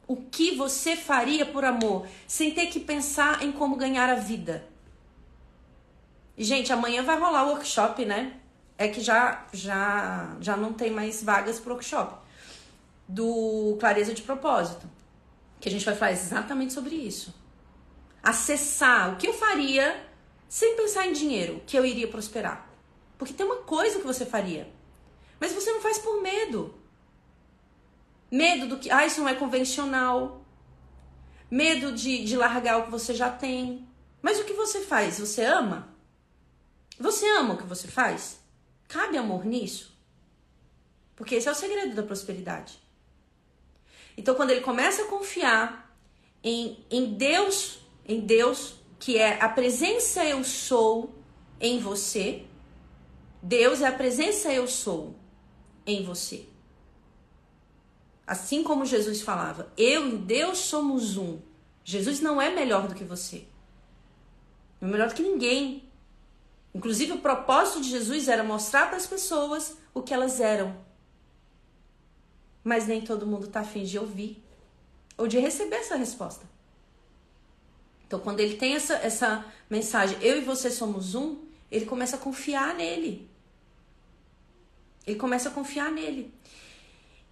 [0.07, 4.76] O que você faria por amor, sem ter que pensar em como ganhar a vida?
[6.39, 8.35] Gente, amanhã vai rolar o workshop, né?
[8.77, 12.15] É que já já já não tem mais vagas pro workshop
[13.09, 14.87] do clareza de propósito,
[15.61, 17.35] que a gente vai falar exatamente sobre isso.
[18.23, 20.05] Acessar o que eu faria
[20.49, 22.69] sem pensar em dinheiro, que eu iria prosperar.
[23.17, 24.71] Porque tem uma coisa que você faria,
[25.41, 26.75] mas você não faz por medo.
[28.31, 30.45] Medo do que, ah, isso não é convencional.
[31.51, 33.89] Medo de, de largar o que você já tem.
[34.21, 35.21] Mas o que você faz?
[35.21, 35.96] Você ama?
[36.99, 38.41] Você ama o que você faz?
[38.89, 39.97] Cabe amor nisso?
[41.15, 42.79] Porque esse é o segredo da prosperidade.
[44.17, 45.95] Então, quando ele começa a confiar
[46.43, 51.15] em, em Deus, em Deus, que é a presença eu sou
[51.61, 52.45] em você,
[53.43, 55.15] Deus é a presença eu sou
[55.87, 56.47] em você.
[58.27, 61.41] Assim como Jesus falava, eu e Deus somos um.
[61.85, 63.47] Jesus não é melhor do que você.
[64.81, 65.86] Não é melhor do que ninguém.
[66.77, 70.77] Inclusive, o propósito de Jesus era mostrar para as pessoas o que elas eram.
[72.63, 74.45] Mas nem todo mundo está afim de ouvir
[75.17, 76.45] ou de receber essa resposta.
[78.07, 82.19] Então, quando ele tem essa, essa mensagem, eu e você somos um, ele começa a
[82.19, 83.27] confiar nele.
[85.07, 86.31] Ele começa a confiar nele.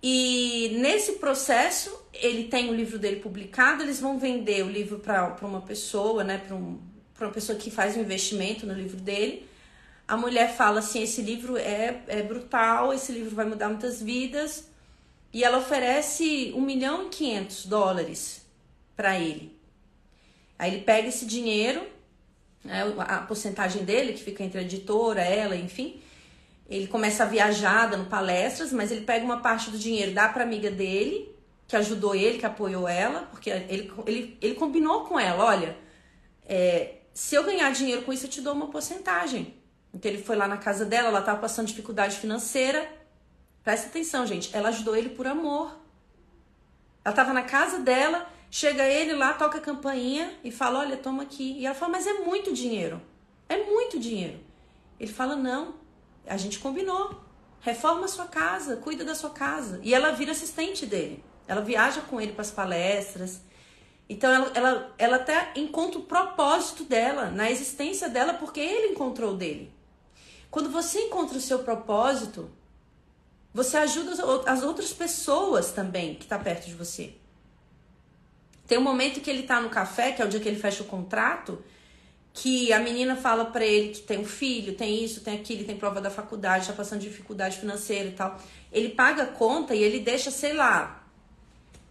[0.03, 5.37] E nesse processo, ele tem o livro dele publicado, eles vão vender o livro para
[5.43, 6.81] uma pessoa, né, para um,
[7.21, 9.49] uma pessoa que faz um investimento no livro dele.
[10.07, 14.69] A mulher fala assim: esse livro é, é brutal, esse livro vai mudar muitas vidas.
[15.33, 18.47] E ela oferece 1 milhão e 500 dólares
[18.95, 19.59] para ele.
[20.59, 21.85] Aí ele pega esse dinheiro,
[22.63, 26.01] né, a porcentagem dele, que fica entre a editora, ela, enfim,
[26.69, 30.45] ele começa a viajar dando palestras, mas ele pega uma parte do dinheiro, dá para
[30.45, 31.35] amiga dele,
[31.67, 35.77] que ajudou ele, que apoiou ela, porque ele, ele, ele combinou com ela: olha,
[36.47, 39.55] é, se eu ganhar dinheiro com isso, eu te dou uma porcentagem.
[39.95, 42.91] Então ele foi lá na casa dela, ela estava passando dificuldade financeira.
[43.63, 45.79] Presta atenção, gente, ela ajudou ele por amor.
[47.05, 51.23] Ela estava na casa dela, chega ele lá, toca a campainha e fala: Olha, toma
[51.23, 51.57] aqui.
[51.59, 53.01] E ela fala: Mas é muito dinheiro.
[53.49, 54.41] É muito dinheiro.
[54.99, 55.77] Ele fala: Não,
[56.27, 57.23] a gente combinou.
[57.61, 59.81] Reforma a sua casa, cuida da sua casa.
[59.83, 61.25] E ela vira assistente dele.
[61.47, 63.41] Ela viaja com ele para as palestras.
[64.09, 69.37] Então ela, ela, ela até encontra o propósito dela, na existência dela, porque ele encontrou
[69.37, 69.73] dele.
[70.51, 72.51] Quando você encontra o seu propósito,
[73.53, 74.13] você ajuda
[74.47, 77.15] as outras pessoas também que está perto de você.
[78.67, 80.83] Tem um momento que ele está no café, que é o dia que ele fecha
[80.83, 81.63] o contrato,
[82.33, 85.77] que a menina fala para ele que tem um filho, tem isso, tem aquilo, tem
[85.77, 88.41] prova da faculdade, está passando dificuldade financeira e tal.
[88.73, 91.04] Ele paga a conta e ele deixa, sei lá,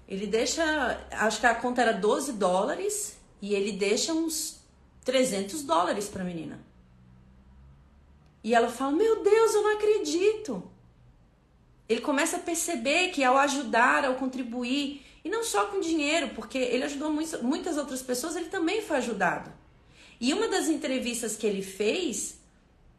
[0.08, 0.64] ele deixa,
[1.12, 4.60] acho que a conta era 12 dólares e ele deixa uns
[5.04, 6.60] 300 dólares para a menina.
[8.44, 10.70] E ela fala: Meu Deus, eu não acredito.
[11.88, 16.58] Ele começa a perceber que ao ajudar, ao contribuir, e não só com dinheiro, porque
[16.58, 19.52] ele ajudou muitas outras pessoas, ele também foi ajudado.
[20.20, 22.40] E uma das entrevistas que ele fez,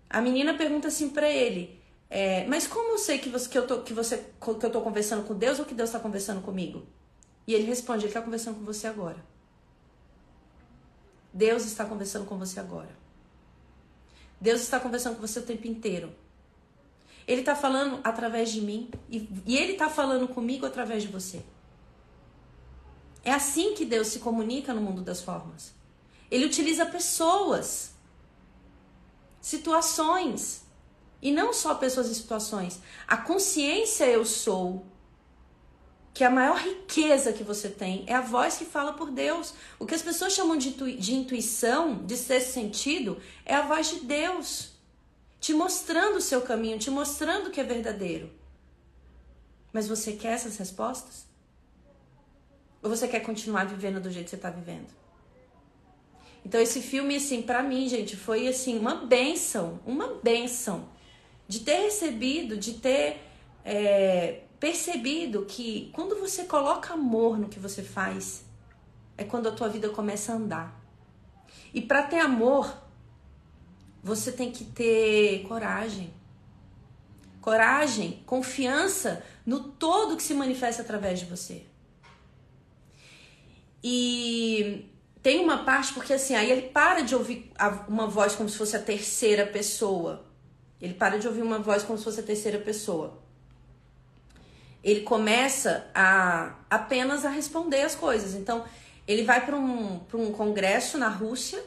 [0.09, 1.79] a menina pergunta assim para ele:
[2.17, 4.81] é, mas como eu sei que você que eu tô que você que eu tô
[4.83, 6.87] conversando com Deus ou que Deus está conversando comigo?
[7.45, 9.17] E ele responde: Ele está conversando com você agora.
[11.33, 12.97] Deus está conversando com você agora.
[14.41, 16.15] Deus está conversando com você o tempo inteiro.
[17.27, 21.43] Ele está falando através de mim e, e ele está falando comigo através de você.
[23.25, 25.75] É assim que Deus se comunica no mundo das formas.
[26.31, 27.93] Ele utiliza pessoas,
[29.41, 30.64] situações.
[31.25, 32.83] E não só pessoas e situações.
[33.09, 34.85] A consciência eu sou,
[36.13, 39.55] que a maior riqueza que você tem é a voz que fala por Deus.
[39.79, 44.01] O que as pessoas chamam de, de intuição, de sexto sentido, é a voz de
[44.01, 44.73] Deus.
[45.41, 48.31] Te mostrando o seu caminho, te mostrando o que é verdadeiro.
[49.73, 51.27] Mas você quer essas respostas?
[52.83, 54.89] Ou você quer continuar vivendo do jeito que você está vivendo?
[56.45, 60.93] Então esse filme, assim, para mim, gente, foi assim uma benção, uma benção
[61.47, 63.21] de ter recebido, de ter
[63.65, 68.45] é, percebido que quando você coloca amor no que você faz,
[69.17, 70.85] é quando a tua vida começa a andar.
[71.73, 72.77] E para ter amor,
[74.03, 76.13] você tem que ter coragem.
[77.41, 81.67] Coragem, confiança no todo que se manifesta através de você.
[83.83, 84.91] E
[85.23, 87.53] tem uma parte, porque assim, aí ele para de ouvir
[87.87, 90.25] uma voz como se fosse a terceira pessoa.
[90.85, 93.19] Ele para de ouvir uma voz como se fosse a terceira pessoa.
[94.83, 98.35] Ele começa a apenas a responder as coisas.
[98.35, 98.63] Então,
[99.09, 101.65] ele vai para um, um congresso na Rússia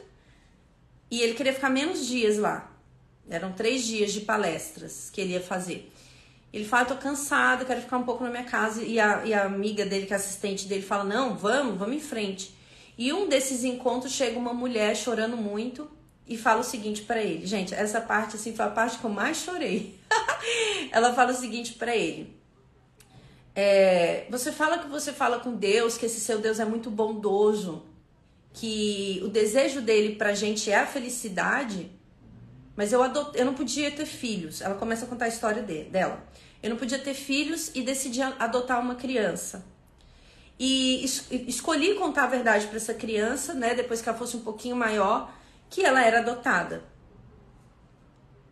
[1.10, 2.72] e ele queria ficar menos dias lá.
[3.28, 5.92] Eram três dias de palestras que ele ia fazer.
[6.52, 8.84] Ele fala, tô cansado, quero ficar um pouco na minha casa.
[8.84, 12.00] E a, e a amiga dele, que é assistente dele, fala, não, vamos, vamos em
[12.00, 12.56] frente.
[12.96, 15.97] E um desses encontros chega uma mulher chorando muito
[16.28, 17.46] e fala o seguinte para ele.
[17.46, 19.98] Gente, essa parte assim foi a parte que eu mais chorei.
[20.92, 22.36] Ela fala o seguinte para ele.
[23.54, 27.82] É, você fala que você fala com Deus, que esse seu Deus é muito bondoso,
[28.52, 31.90] que o desejo dele pra gente é a felicidade,
[32.76, 33.36] mas eu, adot...
[33.36, 34.60] eu não podia ter filhos.
[34.60, 35.84] Ela começa a contar a história de...
[35.84, 36.24] dela.
[36.62, 39.64] Eu não podia ter filhos e decidi adotar uma criança.
[40.58, 41.26] E es...
[41.30, 43.74] escolhi contar a verdade para essa criança, né?
[43.74, 45.32] Depois que ela fosse um pouquinho maior,
[45.68, 46.84] que ela era adotada.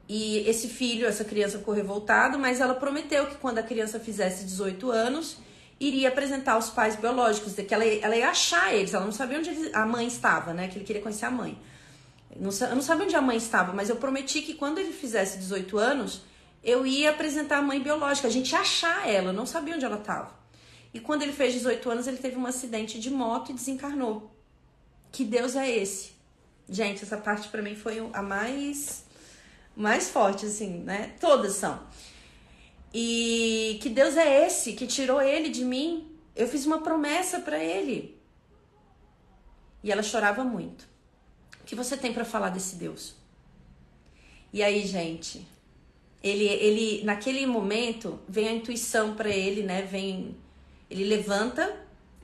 [0.09, 4.45] E esse filho, essa criança ficou revoltado, mas ela prometeu que quando a criança fizesse
[4.45, 5.39] 18 anos,
[5.81, 9.51] iria apresentar os pais biológicos, que ela, ela ia achar eles, ela não sabia onde
[9.73, 10.69] a mãe estava, né?
[10.69, 11.59] Que ele queria conhecer a mãe.
[12.39, 15.39] Não, eu não sabia onde a mãe estava, mas eu prometi que quando ele fizesse
[15.39, 16.23] 18 anos,
[16.63, 19.99] eu ia apresentar a mãe biológica, a gente ia achar ela, não sabia onde ela
[19.99, 20.35] estava.
[20.95, 24.35] E quando ele fez 18 anos, ele teve um acidente de moto e desencarnou.
[25.13, 26.16] Que Deus é esse?
[26.69, 29.05] Gente, essa parte para mim foi a mais
[29.77, 31.15] mais forte assim, né?
[31.21, 31.81] Todas são.
[32.93, 36.11] E que Deus é esse que tirou ele de mim?
[36.35, 38.19] Eu fiz uma promessa para ele.
[39.83, 40.89] E ela chorava muito.
[41.61, 43.15] O que você tem para falar desse Deus?
[44.53, 45.47] E aí, gente,
[46.23, 49.83] ele, ele naquele momento vem a intuição para ele, né?
[49.83, 50.37] Vem,
[50.91, 51.77] ele levanta,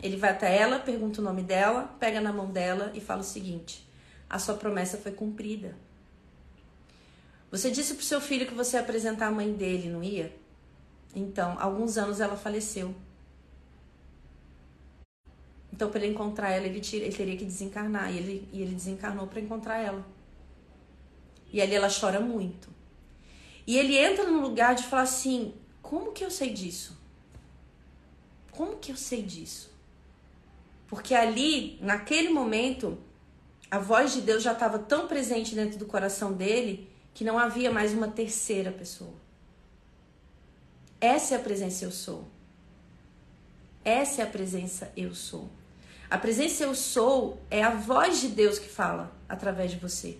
[0.02, 3.24] ele vai até ela, pergunta o nome dela, pega na mão dela e fala o
[3.24, 3.86] seguinte:
[4.32, 5.76] a sua promessa foi cumprida.
[7.50, 10.34] Você disse pro seu filho que você ia apresentar a mãe dele, não ia?
[11.14, 12.94] Então, alguns anos ela faleceu.
[15.70, 18.10] Então, para ele encontrar ela, ele, tira, ele teria que desencarnar.
[18.10, 20.02] E ele, e ele desencarnou para encontrar ela.
[21.52, 22.70] E ali ela chora muito.
[23.66, 26.98] E ele entra no lugar de falar assim: como que eu sei disso?
[28.50, 29.70] Como que eu sei disso?
[30.88, 32.98] Porque ali, naquele momento,
[33.72, 37.70] a voz de Deus já estava tão presente dentro do coração dele que não havia
[37.70, 39.14] mais uma terceira pessoa.
[41.00, 42.28] Essa é a presença eu sou.
[43.82, 45.48] Essa é a presença eu sou.
[46.10, 50.18] A presença eu sou é a voz de Deus que fala através de você.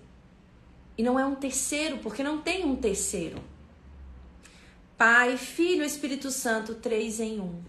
[0.97, 3.37] E não é um terceiro, porque não tem um terceiro.
[4.97, 7.63] Pai, Filho, Espírito Santo, três em um.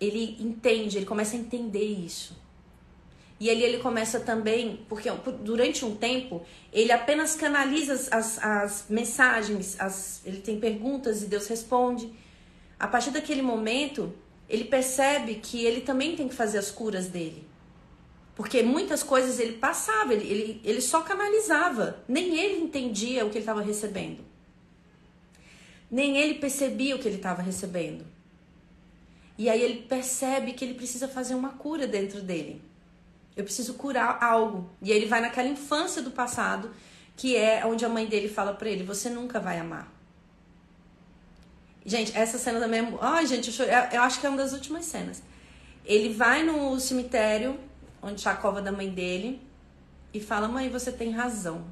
[0.00, 2.40] Ele entende, ele começa a entender isso.
[3.42, 9.74] E ali ele começa também, porque durante um tempo ele apenas canaliza as, as, mensagens,
[9.80, 12.08] as, ele tem perguntas e Deus responde.
[12.78, 14.14] A partir daquele momento,
[14.48, 17.44] ele percebe que ele também tem que fazer as curas dele.
[18.36, 22.00] Porque muitas coisas ele passava, ele, ele, ele só canalizava.
[22.06, 24.24] Nem ele entendia o que ele estava recebendo.
[25.90, 28.06] Nem ele percebia o que ele estava recebendo.
[29.36, 32.70] E aí ele percebe que ele precisa fazer uma cura dentro dele.
[33.36, 34.70] Eu preciso curar algo.
[34.80, 36.70] E aí ele vai naquela infância do passado,
[37.16, 39.90] que é onde a mãe dele fala para ele: Você nunca vai amar.
[41.84, 42.98] Gente, essa cena também é.
[43.00, 43.74] Ai, gente, eu, chorei.
[43.92, 45.22] eu acho que é uma das últimas cenas.
[45.84, 47.58] Ele vai no cemitério,
[48.00, 49.40] onde está a cova da mãe dele,
[50.12, 51.64] e fala: Mãe, você tem razão.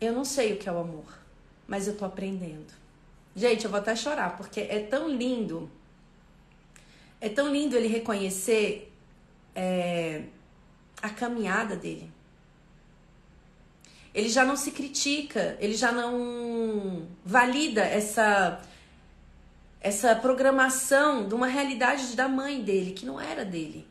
[0.00, 1.06] Eu não sei o que é o amor,
[1.66, 2.72] mas eu tô aprendendo.
[3.34, 5.70] Gente, eu vou até chorar, porque é tão lindo.
[7.20, 8.92] É tão lindo ele reconhecer
[9.54, 10.22] é,
[11.02, 12.12] a caminhada dele
[14.18, 18.60] ele já não se critica, ele já não valida essa
[19.80, 23.86] essa programação de uma realidade da mãe dele, que não era dele.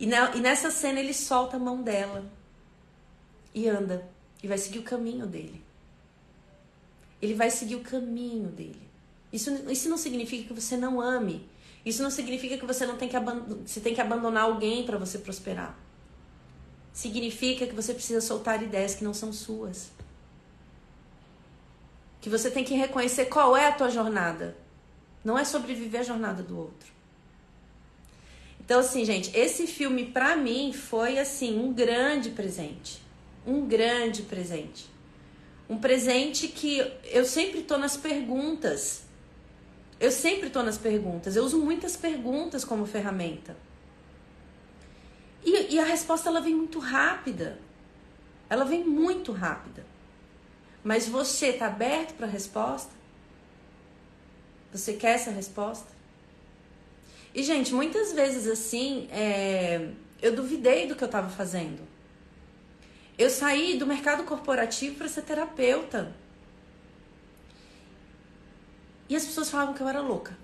[0.00, 2.24] E, na, e nessa cena ele solta a mão dela
[3.54, 4.08] e anda
[4.42, 5.62] e vai seguir o caminho dele.
[7.20, 8.80] Ele vai seguir o caminho dele.
[9.30, 11.46] Isso, isso não significa que você não ame.
[11.88, 13.16] Isso não significa que você não tem que,
[13.66, 15.76] você tem que abandonar alguém para você prosperar
[16.98, 19.88] significa que você precisa soltar ideias que não são suas.
[22.20, 24.56] Que você tem que reconhecer qual é a tua jornada.
[25.24, 26.90] Não é sobreviver a jornada do outro.
[28.60, 33.00] Então, assim, gente, esse filme pra mim foi, assim, um grande presente.
[33.46, 34.86] Um grande presente.
[35.70, 39.02] Um presente que eu sempre tô nas perguntas.
[40.00, 41.34] Eu sempre tô nas perguntas.
[41.34, 43.56] Eu uso muitas perguntas como ferramenta.
[45.44, 47.58] E, e a resposta, ela vem muito rápida.
[48.48, 49.84] Ela vem muito rápida.
[50.84, 52.90] Mas você tá aberto para a resposta?
[54.72, 55.88] Você quer essa resposta?
[57.34, 59.90] E, gente, muitas vezes assim, é,
[60.22, 61.86] eu duvidei do que eu estava fazendo.
[63.18, 66.14] Eu saí do mercado corporativo para ser terapeuta.
[69.08, 70.36] E as pessoas falavam que eu era louca.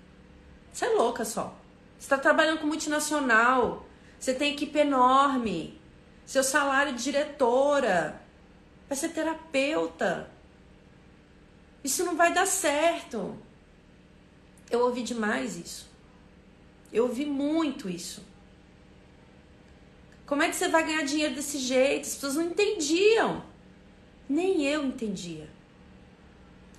[0.71, 1.55] Você é louca só.
[1.97, 3.85] Você está trabalhando com multinacional.
[4.19, 5.79] Você tem equipe enorme.
[6.25, 8.21] Seu salário de diretora.
[8.89, 10.29] Vai ser terapeuta.
[11.83, 13.37] Isso não vai dar certo.
[14.69, 15.87] Eu ouvi demais isso.
[16.91, 18.25] Eu ouvi muito isso.
[20.25, 22.07] Como é que você vai ganhar dinheiro desse jeito?
[22.07, 23.43] As pessoas não entendiam.
[24.27, 25.47] Nem eu entendia.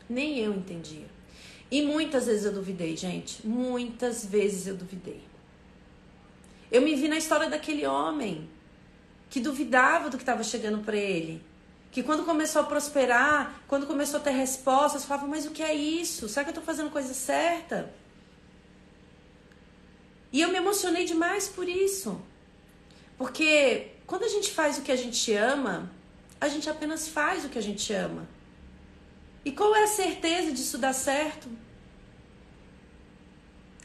[0.08, 1.15] Nem eu entendia.
[1.70, 3.46] E muitas vezes eu duvidei, gente.
[3.46, 5.22] Muitas vezes eu duvidei.
[6.70, 8.48] Eu me vi na história daquele homem
[9.28, 11.42] que duvidava do que estava chegando para ele.
[11.90, 15.74] Que quando começou a prosperar, quando começou a ter respostas, falava: Mas o que é
[15.74, 16.28] isso?
[16.28, 17.92] Será que eu estou fazendo coisa certa?
[20.32, 22.20] E eu me emocionei demais por isso.
[23.16, 25.90] Porque quando a gente faz o que a gente ama,
[26.40, 28.28] a gente apenas faz o que a gente ama.
[29.46, 31.48] E qual é a certeza disso dar certo?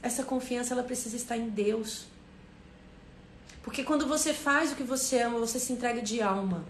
[0.01, 2.07] Essa confiança ela precisa estar em Deus.
[3.61, 6.65] Porque quando você faz o que você ama, você se entrega de alma.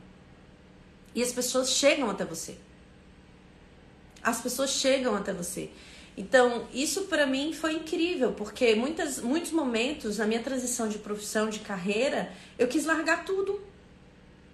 [1.16, 2.58] E as pessoas chegam até você.
[4.22, 5.70] As pessoas chegam até você.
[6.18, 11.50] Então, isso para mim foi incrível, porque muitas, muitos momentos na minha transição de profissão,
[11.50, 13.62] de carreira, eu quis largar tudo.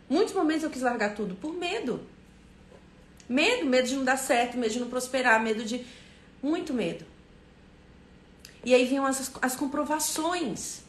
[0.07, 2.05] Muitos momentos eu quis largar tudo por medo.
[3.29, 5.85] Medo, medo de não dar certo, medo de não prosperar, medo de.
[6.41, 7.05] Muito medo.
[8.63, 10.81] E aí vinham as, as comprovações.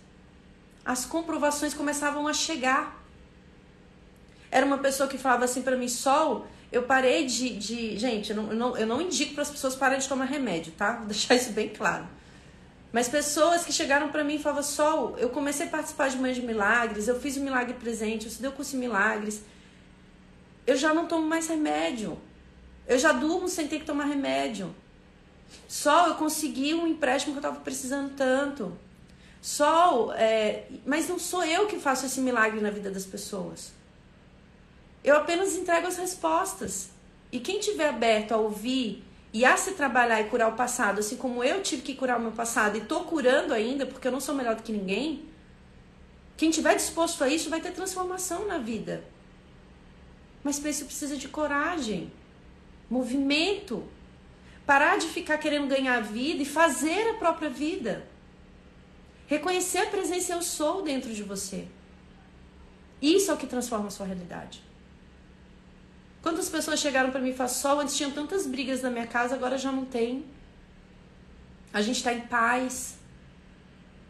[0.85, 3.05] As comprovações começavam a chegar.
[4.51, 7.57] Era uma pessoa que falava assim para mim, Sol, eu parei de.
[7.57, 10.25] de gente, eu não, eu não, eu não indico para as pessoas pararem de tomar
[10.25, 10.93] remédio, tá?
[10.93, 12.07] Vou deixar isso bem claro.
[12.93, 16.33] Mas pessoas que chegaram para mim e falavam: Sol, eu comecei a participar de Mãe
[16.33, 19.43] de Milagres, eu fiz o Milagre Presente, eu estudei o curso de Milagres.
[20.67, 22.19] Eu já não tomo mais remédio.
[22.89, 24.75] Eu já durmo sem ter que tomar remédio.
[25.69, 28.77] Sol, eu consegui um empréstimo que eu estava precisando tanto.
[29.43, 30.65] Sol, é...
[30.87, 33.73] mas não sou eu que faço esse milagre na vida das pessoas.
[35.05, 36.89] Eu apenas entrego as respostas.
[37.31, 41.17] E quem tiver aberto a ouvir e a se trabalhar e curar o passado, assim
[41.17, 44.21] como eu tive que curar o meu passado e tô curando ainda, porque eu não
[44.21, 45.29] sou melhor do que ninguém,
[46.37, 49.05] quem tiver disposto a isso vai ter transformação na vida.
[50.43, 52.11] Mas para isso precisa de coragem,
[52.89, 53.87] movimento,
[54.67, 58.07] parar de ficar querendo ganhar a vida e fazer a própria vida.
[59.27, 61.67] Reconhecer a presença eu sou dentro de você.
[63.01, 64.63] Isso é o que transforma a sua realidade.
[66.23, 69.35] Quantas pessoas chegaram para mim e falaram, Sol, antes tinham tantas brigas na minha casa,
[69.35, 70.25] agora já não tem.
[71.73, 72.97] A gente está em paz.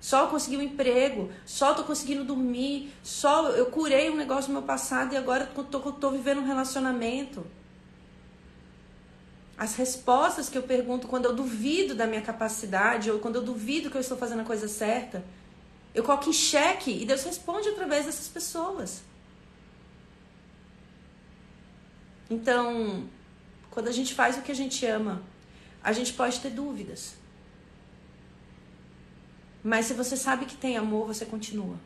[0.00, 4.52] Só eu consegui um emprego, só eu tô conseguindo dormir, só eu curei um negócio
[4.52, 7.44] no meu passado e agora eu tô, tô vivendo um relacionamento.
[9.58, 13.90] As respostas que eu pergunto quando eu duvido da minha capacidade ou quando eu duvido
[13.90, 15.24] que eu estou fazendo a coisa certa,
[15.92, 19.02] eu coloco em xeque e Deus responde através dessas pessoas.
[22.30, 23.08] Então,
[23.68, 25.22] quando a gente faz o que a gente ama,
[25.82, 27.14] a gente pode ter dúvidas.
[29.64, 31.76] Mas se você sabe que tem amor, você continua.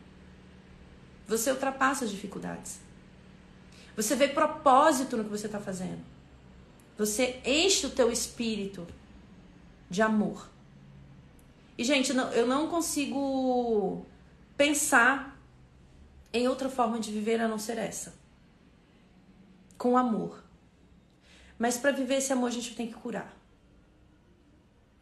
[1.26, 2.80] Você ultrapassa as dificuldades.
[3.96, 6.04] Você vê propósito no que você está fazendo.
[6.98, 8.86] Você enche o teu espírito
[9.88, 10.48] de amor.
[11.76, 14.04] E, gente, eu não consigo
[14.56, 15.38] pensar
[16.32, 18.22] em outra forma de viver a não ser essa
[19.82, 20.44] com amor.
[21.58, 23.36] Mas para viver esse amor a gente tem que curar.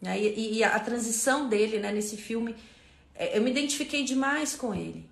[0.02, 2.56] E, e a transição dele né, nesse filme,
[3.14, 5.06] é, eu me identifiquei demais com ele.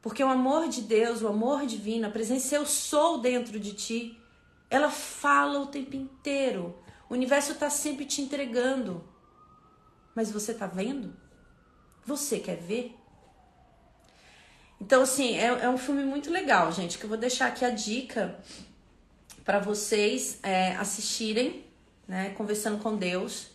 [0.00, 4.18] Porque o amor de Deus, o amor divino, a presença eu sou dentro de ti,
[4.72, 6.74] ela fala o tempo inteiro.
[7.08, 9.04] O universo está sempre te entregando.
[10.14, 11.14] Mas você está vendo?
[12.06, 12.96] Você quer ver?
[14.80, 17.70] Então, assim, é, é um filme muito legal, gente, que eu vou deixar aqui a
[17.70, 18.38] dica
[19.44, 21.64] para vocês é, assistirem,
[22.08, 23.48] né, Conversando com Deus.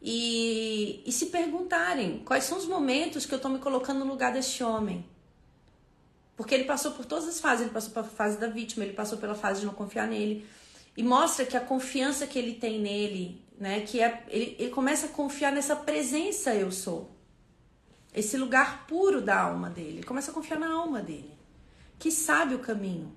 [0.00, 4.32] e, e se perguntarem quais são os momentos que eu estou me colocando no lugar
[4.32, 5.04] deste homem.
[6.36, 9.18] Porque ele passou por todas as fases, ele passou pela fase da vítima, ele passou
[9.18, 10.46] pela fase de não confiar nele.
[10.96, 15.06] E mostra que a confiança que ele tem nele, né, que é, ele, ele começa
[15.06, 17.10] a confiar nessa presença eu sou.
[18.14, 19.98] Esse lugar puro da alma dele.
[19.98, 21.32] Ele começa a confiar na alma dele,
[21.98, 23.12] que sabe o caminho.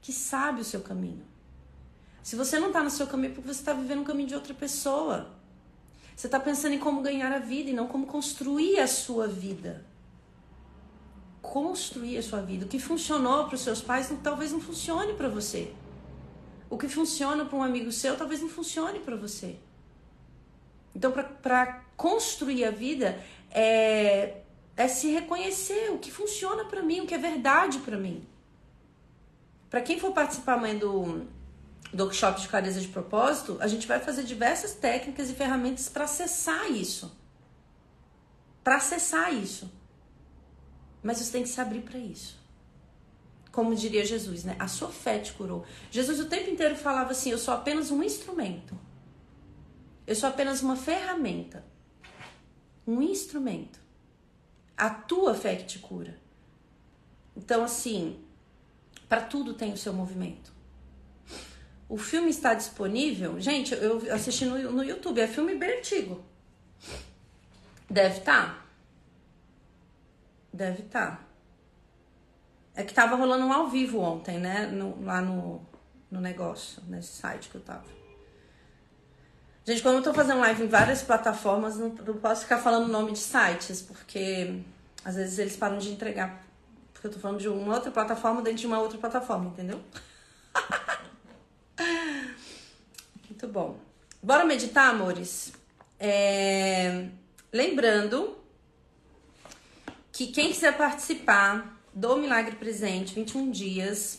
[0.00, 1.24] Que sabe o seu caminho.
[2.22, 4.34] Se você não está no seu caminho, é porque você está vivendo um caminho de
[4.34, 5.30] outra pessoa.
[6.14, 9.84] Você está pensando em como ganhar a vida e não como construir a sua vida
[11.52, 12.66] construir a sua vida.
[12.66, 15.72] O que funcionou para os seus pais talvez não funcione para você.
[16.68, 19.56] O que funciona para um amigo seu talvez não funcione para você.
[20.94, 24.38] Então, para construir a vida, é,
[24.76, 28.26] é se reconhecer o que funciona para mim, o que é verdade para mim.
[29.70, 31.26] Para quem for participar amanhã do,
[31.92, 36.04] do workshop de clareza de propósito, a gente vai fazer diversas técnicas e ferramentas para
[36.04, 37.16] acessar isso.
[38.64, 39.70] Para acessar isso.
[41.06, 42.36] Mas você tem que se abrir para isso.
[43.52, 44.56] Como diria Jesus, né?
[44.58, 45.64] A sua fé te curou.
[45.88, 48.76] Jesus o tempo inteiro falava assim: Eu sou apenas um instrumento.
[50.04, 51.64] Eu sou apenas uma ferramenta.
[52.84, 53.78] Um instrumento.
[54.76, 56.18] A tua fé que te cura.
[57.36, 58.18] Então, assim,
[59.08, 60.52] para tudo tem o seu movimento.
[61.88, 63.38] O filme está disponível.
[63.38, 65.20] Gente, eu assisti no, no YouTube.
[65.20, 66.24] É filme bem antigo.
[67.88, 68.65] Deve estar.
[70.56, 71.10] Deve estar.
[71.10, 71.20] Tá.
[72.74, 74.66] É que tava rolando um ao vivo ontem, né?
[74.66, 75.60] No, lá no,
[76.10, 77.84] no negócio, nesse site que eu tava.
[79.66, 82.92] Gente, como eu tô fazendo live em várias plataformas, não, não posso ficar falando o
[82.92, 84.62] nome de sites, porque
[85.04, 86.42] às vezes eles param de entregar.
[86.92, 89.80] Porque eu tô falando de uma outra plataforma dentro de uma outra plataforma, entendeu?
[93.28, 93.78] Muito bom.
[94.22, 95.52] Bora meditar, amores?
[96.00, 97.08] É...
[97.52, 98.45] Lembrando
[100.16, 104.18] que quem quiser participar do Milagre Presente, 21 dias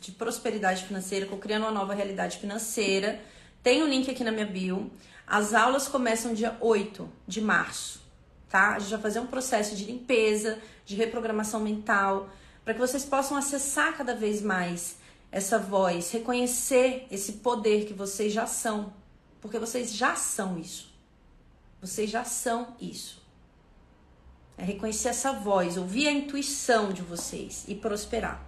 [0.00, 3.20] de prosperidade financeira, criando uma nova realidade financeira,
[3.60, 4.88] tem o um link aqui na minha bio.
[5.26, 8.00] As aulas começam dia 8 de março,
[8.48, 8.76] tá?
[8.76, 12.30] A gente vai fazer um processo de limpeza, de reprogramação mental,
[12.64, 14.96] para que vocês possam acessar cada vez mais
[15.32, 18.92] essa voz, reconhecer esse poder que vocês já são,
[19.40, 20.88] porque vocês já são isso.
[21.80, 23.21] Vocês já são isso.
[24.56, 28.44] É reconhecer essa voz, ouvir a intuição de vocês e prosperar.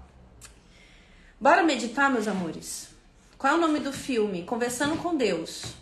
[1.40, 2.88] Bora meditar, meus amores?
[3.36, 4.44] Qual é o nome do filme?
[4.44, 5.74] Conversando com Deus.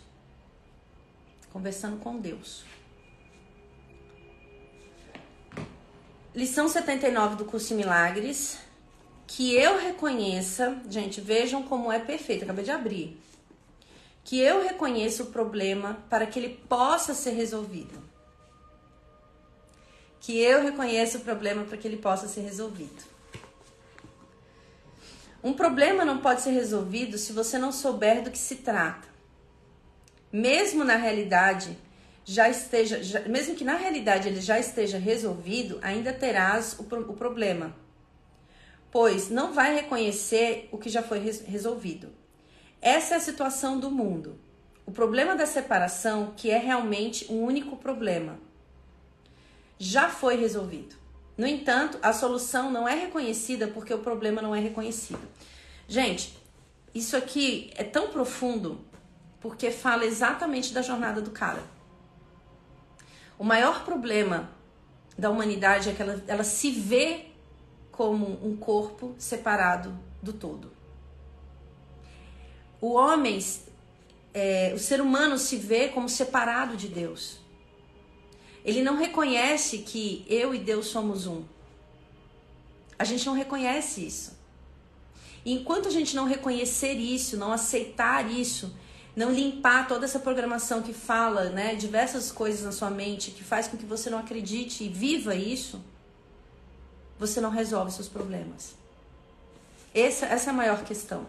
[1.51, 2.63] Conversando com Deus.
[6.33, 8.57] Lição 79 do curso Milagres.
[9.27, 13.17] Que eu reconheça, gente, vejam como é perfeito, acabei de abrir.
[14.23, 18.12] Que eu reconheça o problema para que ele possa ser resolvido
[20.23, 23.03] que eu reconheça o problema para que ele possa ser resolvido.
[25.43, 29.05] Um problema não pode ser resolvido se você não souber do que se trata.
[30.31, 31.77] Mesmo na realidade
[32.23, 37.13] já esteja, já, mesmo que na realidade ele já esteja resolvido, ainda terás o, o
[37.13, 37.75] problema,
[38.89, 42.07] pois não vai reconhecer o que já foi res, resolvido.
[42.81, 44.39] Essa é a situação do mundo.
[44.85, 48.39] O problema da separação, que é realmente um único problema
[49.83, 50.95] já foi resolvido.
[51.37, 55.21] No entanto, a solução não é reconhecida porque o problema não é reconhecido.
[55.87, 56.37] Gente,
[56.93, 58.79] isso aqui é tão profundo
[59.41, 61.61] porque fala exatamente da jornada do cara.
[63.37, 64.49] O maior problema
[65.17, 67.25] da humanidade é que ela, ela se vê
[67.91, 70.71] como um corpo separado do todo.
[72.79, 73.37] O homem,
[74.33, 77.42] é, o ser humano se vê como separado de Deus.
[78.63, 81.43] Ele não reconhece que eu e Deus somos um.
[82.97, 84.37] A gente não reconhece isso.
[85.43, 88.73] E enquanto a gente não reconhecer isso, não aceitar isso,
[89.13, 93.67] não limpar toda essa programação que fala, né, diversas coisas na sua mente que faz
[93.67, 95.83] com que você não acredite e viva isso,
[97.19, 98.73] você não resolve seus problemas.
[99.93, 101.27] Essa, essa é a maior questão.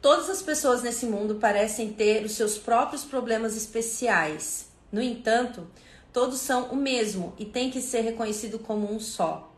[0.00, 5.66] Todas as pessoas nesse mundo parecem ter os seus próprios problemas especiais no entanto,
[6.12, 9.52] todos são o mesmo e tem que ser reconhecido como um só.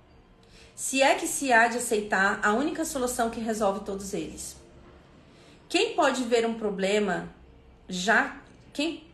[0.74, 4.56] Se é que se há de aceitar a única solução que resolve todos eles.
[5.68, 7.32] Quem pode ver um problema
[7.88, 8.40] já
[8.72, 9.06] quem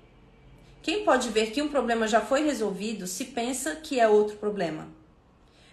[0.80, 4.88] quem pode ver que um problema já foi resolvido se pensa que é outro problema.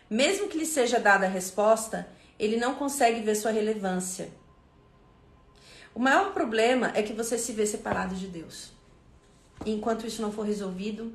[0.09, 4.29] Mesmo que lhe seja dada a resposta, ele não consegue ver sua relevância.
[5.93, 8.74] O maior problema é que você se vê separado de Deus.
[9.64, 11.14] E enquanto isso não for resolvido,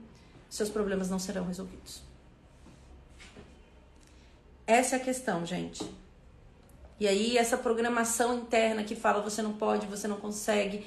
[0.49, 2.03] seus problemas não serão resolvidos.
[4.66, 5.84] Essa é a questão, gente.
[7.01, 10.86] E aí, essa programação interna que fala você não pode, você não consegue,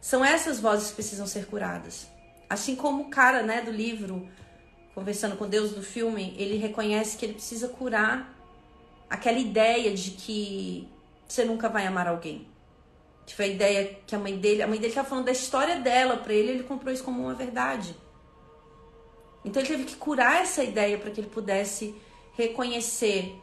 [0.00, 2.08] são essas vozes que precisam ser curadas.
[2.48, 4.28] Assim como o cara, né, do livro,
[4.94, 8.34] conversando com Deus do filme, ele reconhece que ele precisa curar
[9.08, 10.88] aquela ideia de que
[11.28, 12.49] você nunca vai amar alguém.
[13.34, 16.16] Foi a ideia que a mãe dele, a mãe dele estava falando da história dela
[16.16, 17.94] para ele, ele comprou isso como uma verdade.
[19.44, 21.94] Então ele teve que curar essa ideia para que ele pudesse
[22.36, 23.34] reconhecer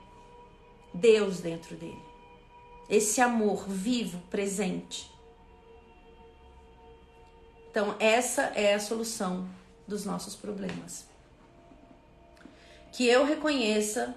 [0.93, 2.01] Deus dentro dele.
[2.89, 5.11] Esse amor vivo, presente.
[7.69, 9.47] Então, essa é a solução
[9.87, 11.05] dos nossos problemas.
[12.91, 14.15] Que eu reconheça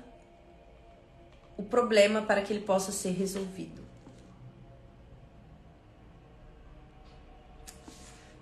[1.58, 3.79] o problema para que ele possa ser resolvido.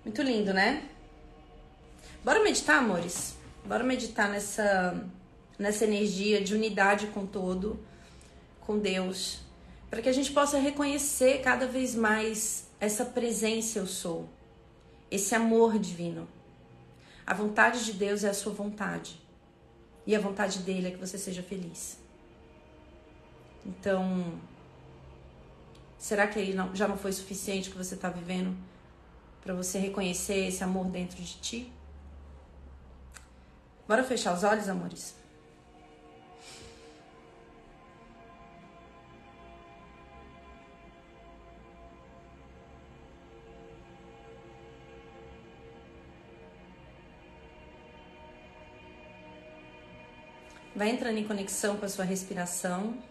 [0.09, 0.89] Muito lindo, né?
[2.23, 3.35] Bora meditar, amores?
[3.63, 5.07] Bora meditar nessa,
[5.59, 7.79] nessa energia de unidade com todo,
[8.59, 9.41] com Deus,
[9.87, 14.27] para que a gente possa reconhecer cada vez mais essa presença eu sou
[15.11, 16.27] esse amor divino.
[17.23, 19.21] A vontade de Deus é a sua vontade.
[20.07, 21.99] E a vontade dele é que você seja feliz.
[23.63, 24.41] Então,
[25.99, 28.57] será que não, já não foi suficiente que você está vivendo
[29.41, 31.73] para você reconhecer esse amor dentro de ti?
[33.87, 35.15] Bora fechar os olhos, amores?
[50.75, 53.08] Vai entrando em conexão com a sua respiração.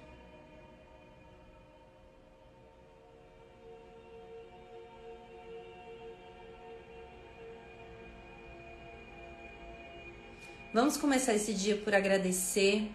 [10.78, 12.88] Vamos começar esse dia por agradecer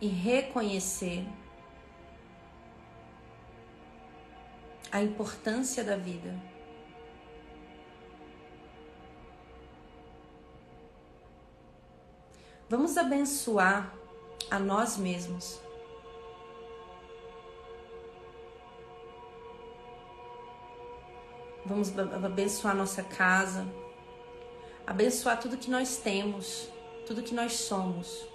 [0.00, 1.26] e reconhecer
[4.90, 6.34] a importância da vida.
[12.66, 13.94] Vamos abençoar
[14.50, 15.60] a nós mesmos.
[21.66, 21.92] Vamos
[22.24, 23.66] abençoar nossa casa,
[24.86, 26.72] abençoar tudo que nós temos,
[27.12, 28.26] tudo que nós somos.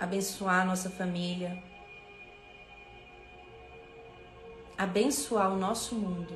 [0.00, 1.62] Abençoar nossa família.
[4.76, 6.34] Abençoar o nosso mundo.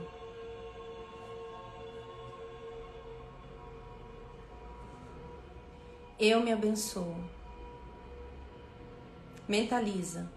[6.16, 7.16] Eu me abençoo.
[9.48, 10.30] Mentaliza.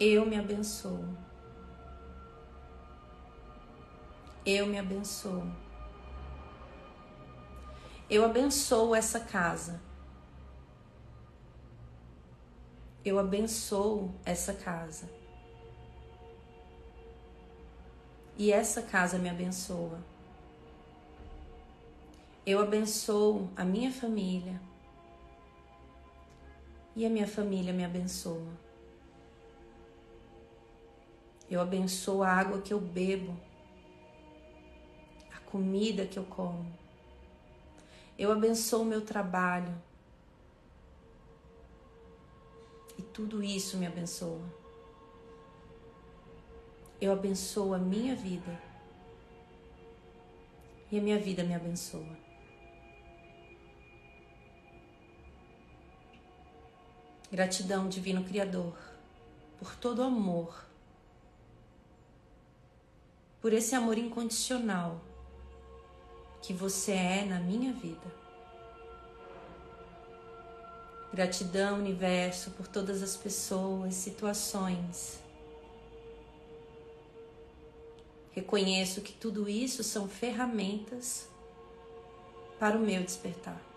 [0.00, 1.04] Eu me abençoo.
[4.46, 5.67] Eu me abençoo.
[8.10, 9.78] Eu abençoo essa casa.
[13.04, 15.10] Eu abençoo essa casa.
[18.38, 19.98] E essa casa me abençoa.
[22.46, 24.58] Eu abençoo a minha família
[26.96, 28.52] e a minha família me abençoa.
[31.50, 33.36] Eu abençoo a água que eu bebo,
[35.36, 36.87] a comida que eu como.
[38.18, 39.72] Eu abençoo o meu trabalho.
[42.98, 44.42] E tudo isso me abençoa.
[47.00, 48.60] Eu abençoo a minha vida.
[50.90, 52.18] E a minha vida me abençoa.
[57.30, 58.76] Gratidão, Divino Criador,
[59.58, 60.64] por todo o amor,
[63.38, 64.98] por esse amor incondicional
[66.42, 68.18] que você é na minha vida.
[71.12, 75.18] Gratidão, Universo, por todas as pessoas, situações.
[78.32, 81.28] Reconheço que tudo isso são ferramentas
[82.58, 83.68] para o meu despertar.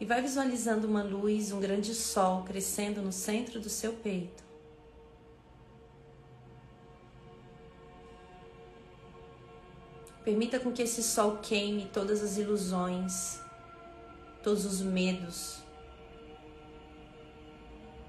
[0.00, 4.47] e vai visualizando uma luz, um grande sol crescendo no centro do seu peito.
[10.28, 13.40] Permita com que esse sol queime todas as ilusões,
[14.42, 15.62] todos os medos,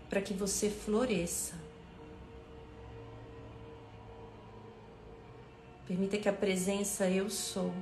[0.10, 1.56] para que você floresça.
[5.88, 7.74] Permita que a presença eu sou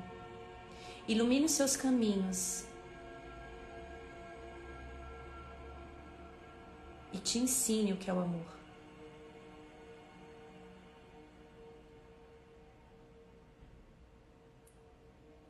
[1.08, 2.64] ilumine os seus caminhos
[7.12, 8.57] e te ensine o que é o amor.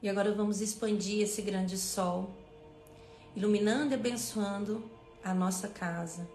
[0.08, 2.30] E agora vamos expandir esse grande sol,
[3.36, 4.90] iluminando e abençoando
[5.22, 6.26] a nossa casa.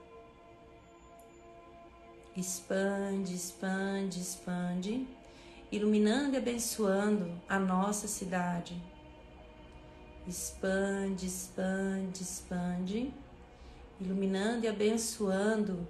[2.36, 5.08] Expande, expande, expande,
[5.70, 8.76] iluminando e abençoando a nossa cidade.
[10.28, 13.14] Expande, expande, expande,
[13.98, 15.88] iluminando e abençoando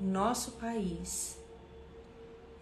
[0.00, 1.36] nosso país.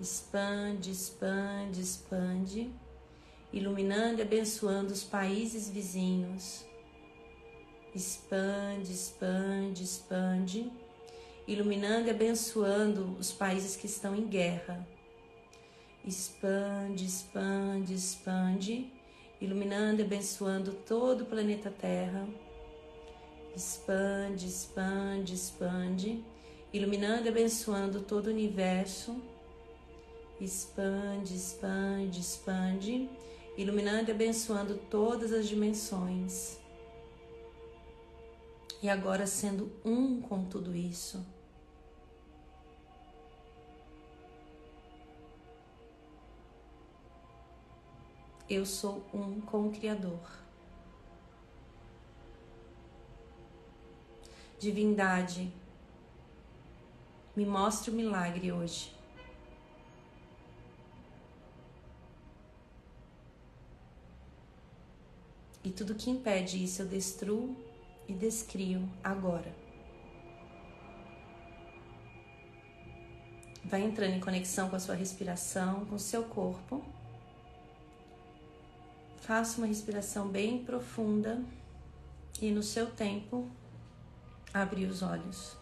[0.01, 2.72] Expande, expande, expande,
[3.53, 6.64] iluminando e abençoando os países vizinhos.
[7.94, 10.72] Expande, expande, expande,
[11.46, 14.86] iluminando e abençoando os países que estão em guerra.
[16.05, 18.90] Expande, expande, expande,
[19.40, 22.26] iluminando e abençoando todo o planeta Terra.
[23.55, 26.24] Expande, expande, expande,
[26.72, 29.22] iluminando e abençoando todo o universo.
[30.40, 33.11] Expande, expande, expande,
[33.57, 36.59] iluminando e abençoando todas as dimensões.
[38.82, 41.24] E agora sendo um com tudo isso.
[48.48, 50.20] Eu sou um com o Criador.
[54.59, 55.53] Divindade,
[57.34, 59.01] me mostre o milagre hoje.
[65.64, 67.56] E tudo que impede isso eu destruo
[68.08, 69.54] e descrio agora.
[73.64, 76.84] Vai entrando em conexão com a sua respiração, com o seu corpo.
[79.18, 81.40] Faça uma respiração bem profunda
[82.40, 83.48] e no seu tempo
[84.52, 85.61] abrir os olhos.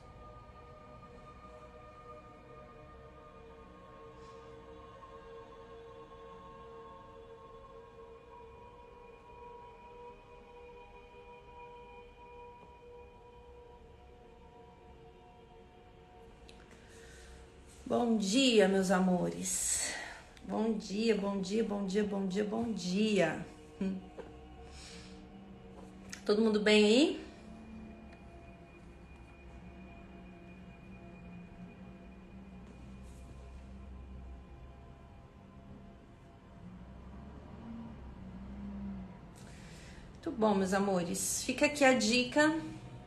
[17.90, 19.92] Bom dia, meus amores.
[20.44, 23.44] Bom dia, bom dia, bom dia, bom dia, bom dia.
[23.82, 23.96] Hum.
[26.24, 27.20] Todo mundo bem aí?
[40.12, 41.42] Muito bom, meus amores.
[41.42, 42.54] Fica aqui a dica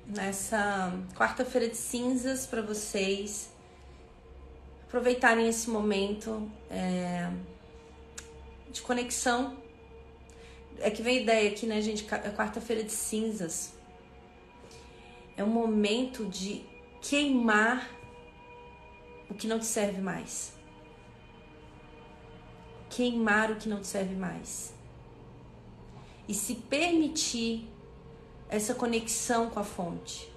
[0.06, 3.54] nessa quarta-feira de cinzas para vocês
[4.94, 7.28] aproveitarem esse momento é,
[8.72, 9.58] de conexão.
[10.78, 12.06] É que vem a ideia aqui, né, gente?
[12.14, 13.74] É quarta-feira de cinzas.
[15.36, 16.64] É um momento de
[17.02, 17.90] queimar
[19.28, 20.54] o que não te serve mais.
[22.88, 24.76] Queimar o que não te serve mais.
[26.28, 27.68] E se permitir
[28.48, 30.32] essa conexão com a fonte,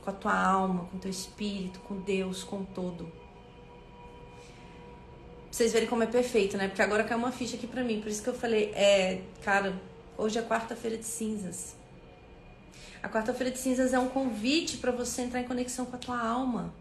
[0.00, 3.25] com a tua alma, com o teu espírito, com Deus, com todo
[5.50, 6.68] vocês verem como é perfeito, né?
[6.68, 8.00] Porque agora caiu uma ficha aqui pra mim.
[8.00, 9.74] Por isso que eu falei, é, cara,
[10.18, 11.76] hoje é quarta-feira de cinzas.
[13.02, 16.20] A quarta-feira de cinzas é um convite para você entrar em conexão com a tua
[16.20, 16.74] alma,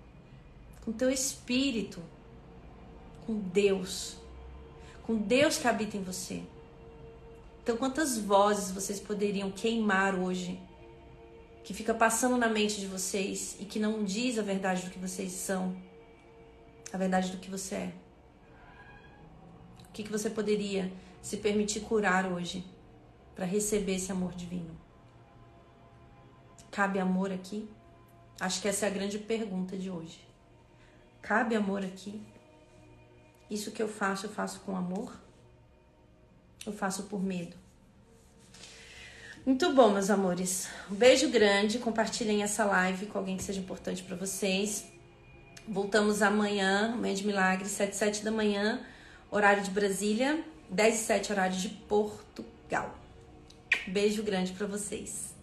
[0.83, 2.01] com o teu espírito,
[3.25, 4.17] com Deus,
[5.03, 6.41] com Deus que habita em você.
[7.63, 10.59] Então, quantas vozes vocês poderiam queimar hoje
[11.63, 14.99] que fica passando na mente de vocês e que não diz a verdade do que
[14.99, 15.75] vocês são,
[16.93, 18.04] a verdade do que você é?
[19.95, 20.91] Que, que você poderia
[21.21, 22.65] se permitir curar hoje
[23.33, 24.77] para receber esse amor divino?
[26.69, 27.69] Cabe amor aqui?
[28.37, 30.19] Acho que essa é a grande pergunta de hoje.
[31.21, 32.21] Cabe amor aqui?
[33.49, 35.15] Isso que eu faço, eu faço com amor?
[36.65, 37.55] Eu faço por medo?
[39.45, 40.67] Muito bom, meus amores.
[40.91, 41.79] Um beijo grande.
[41.79, 44.85] Compartilhem essa live com alguém que seja importante para vocês.
[45.65, 48.85] Voltamos amanhã, amanhã de milagre, 7 7 da manhã
[49.35, 52.97] horário de Brasília, 10 e 7 horário de Portugal.
[53.85, 55.34] Beijo grande para vocês.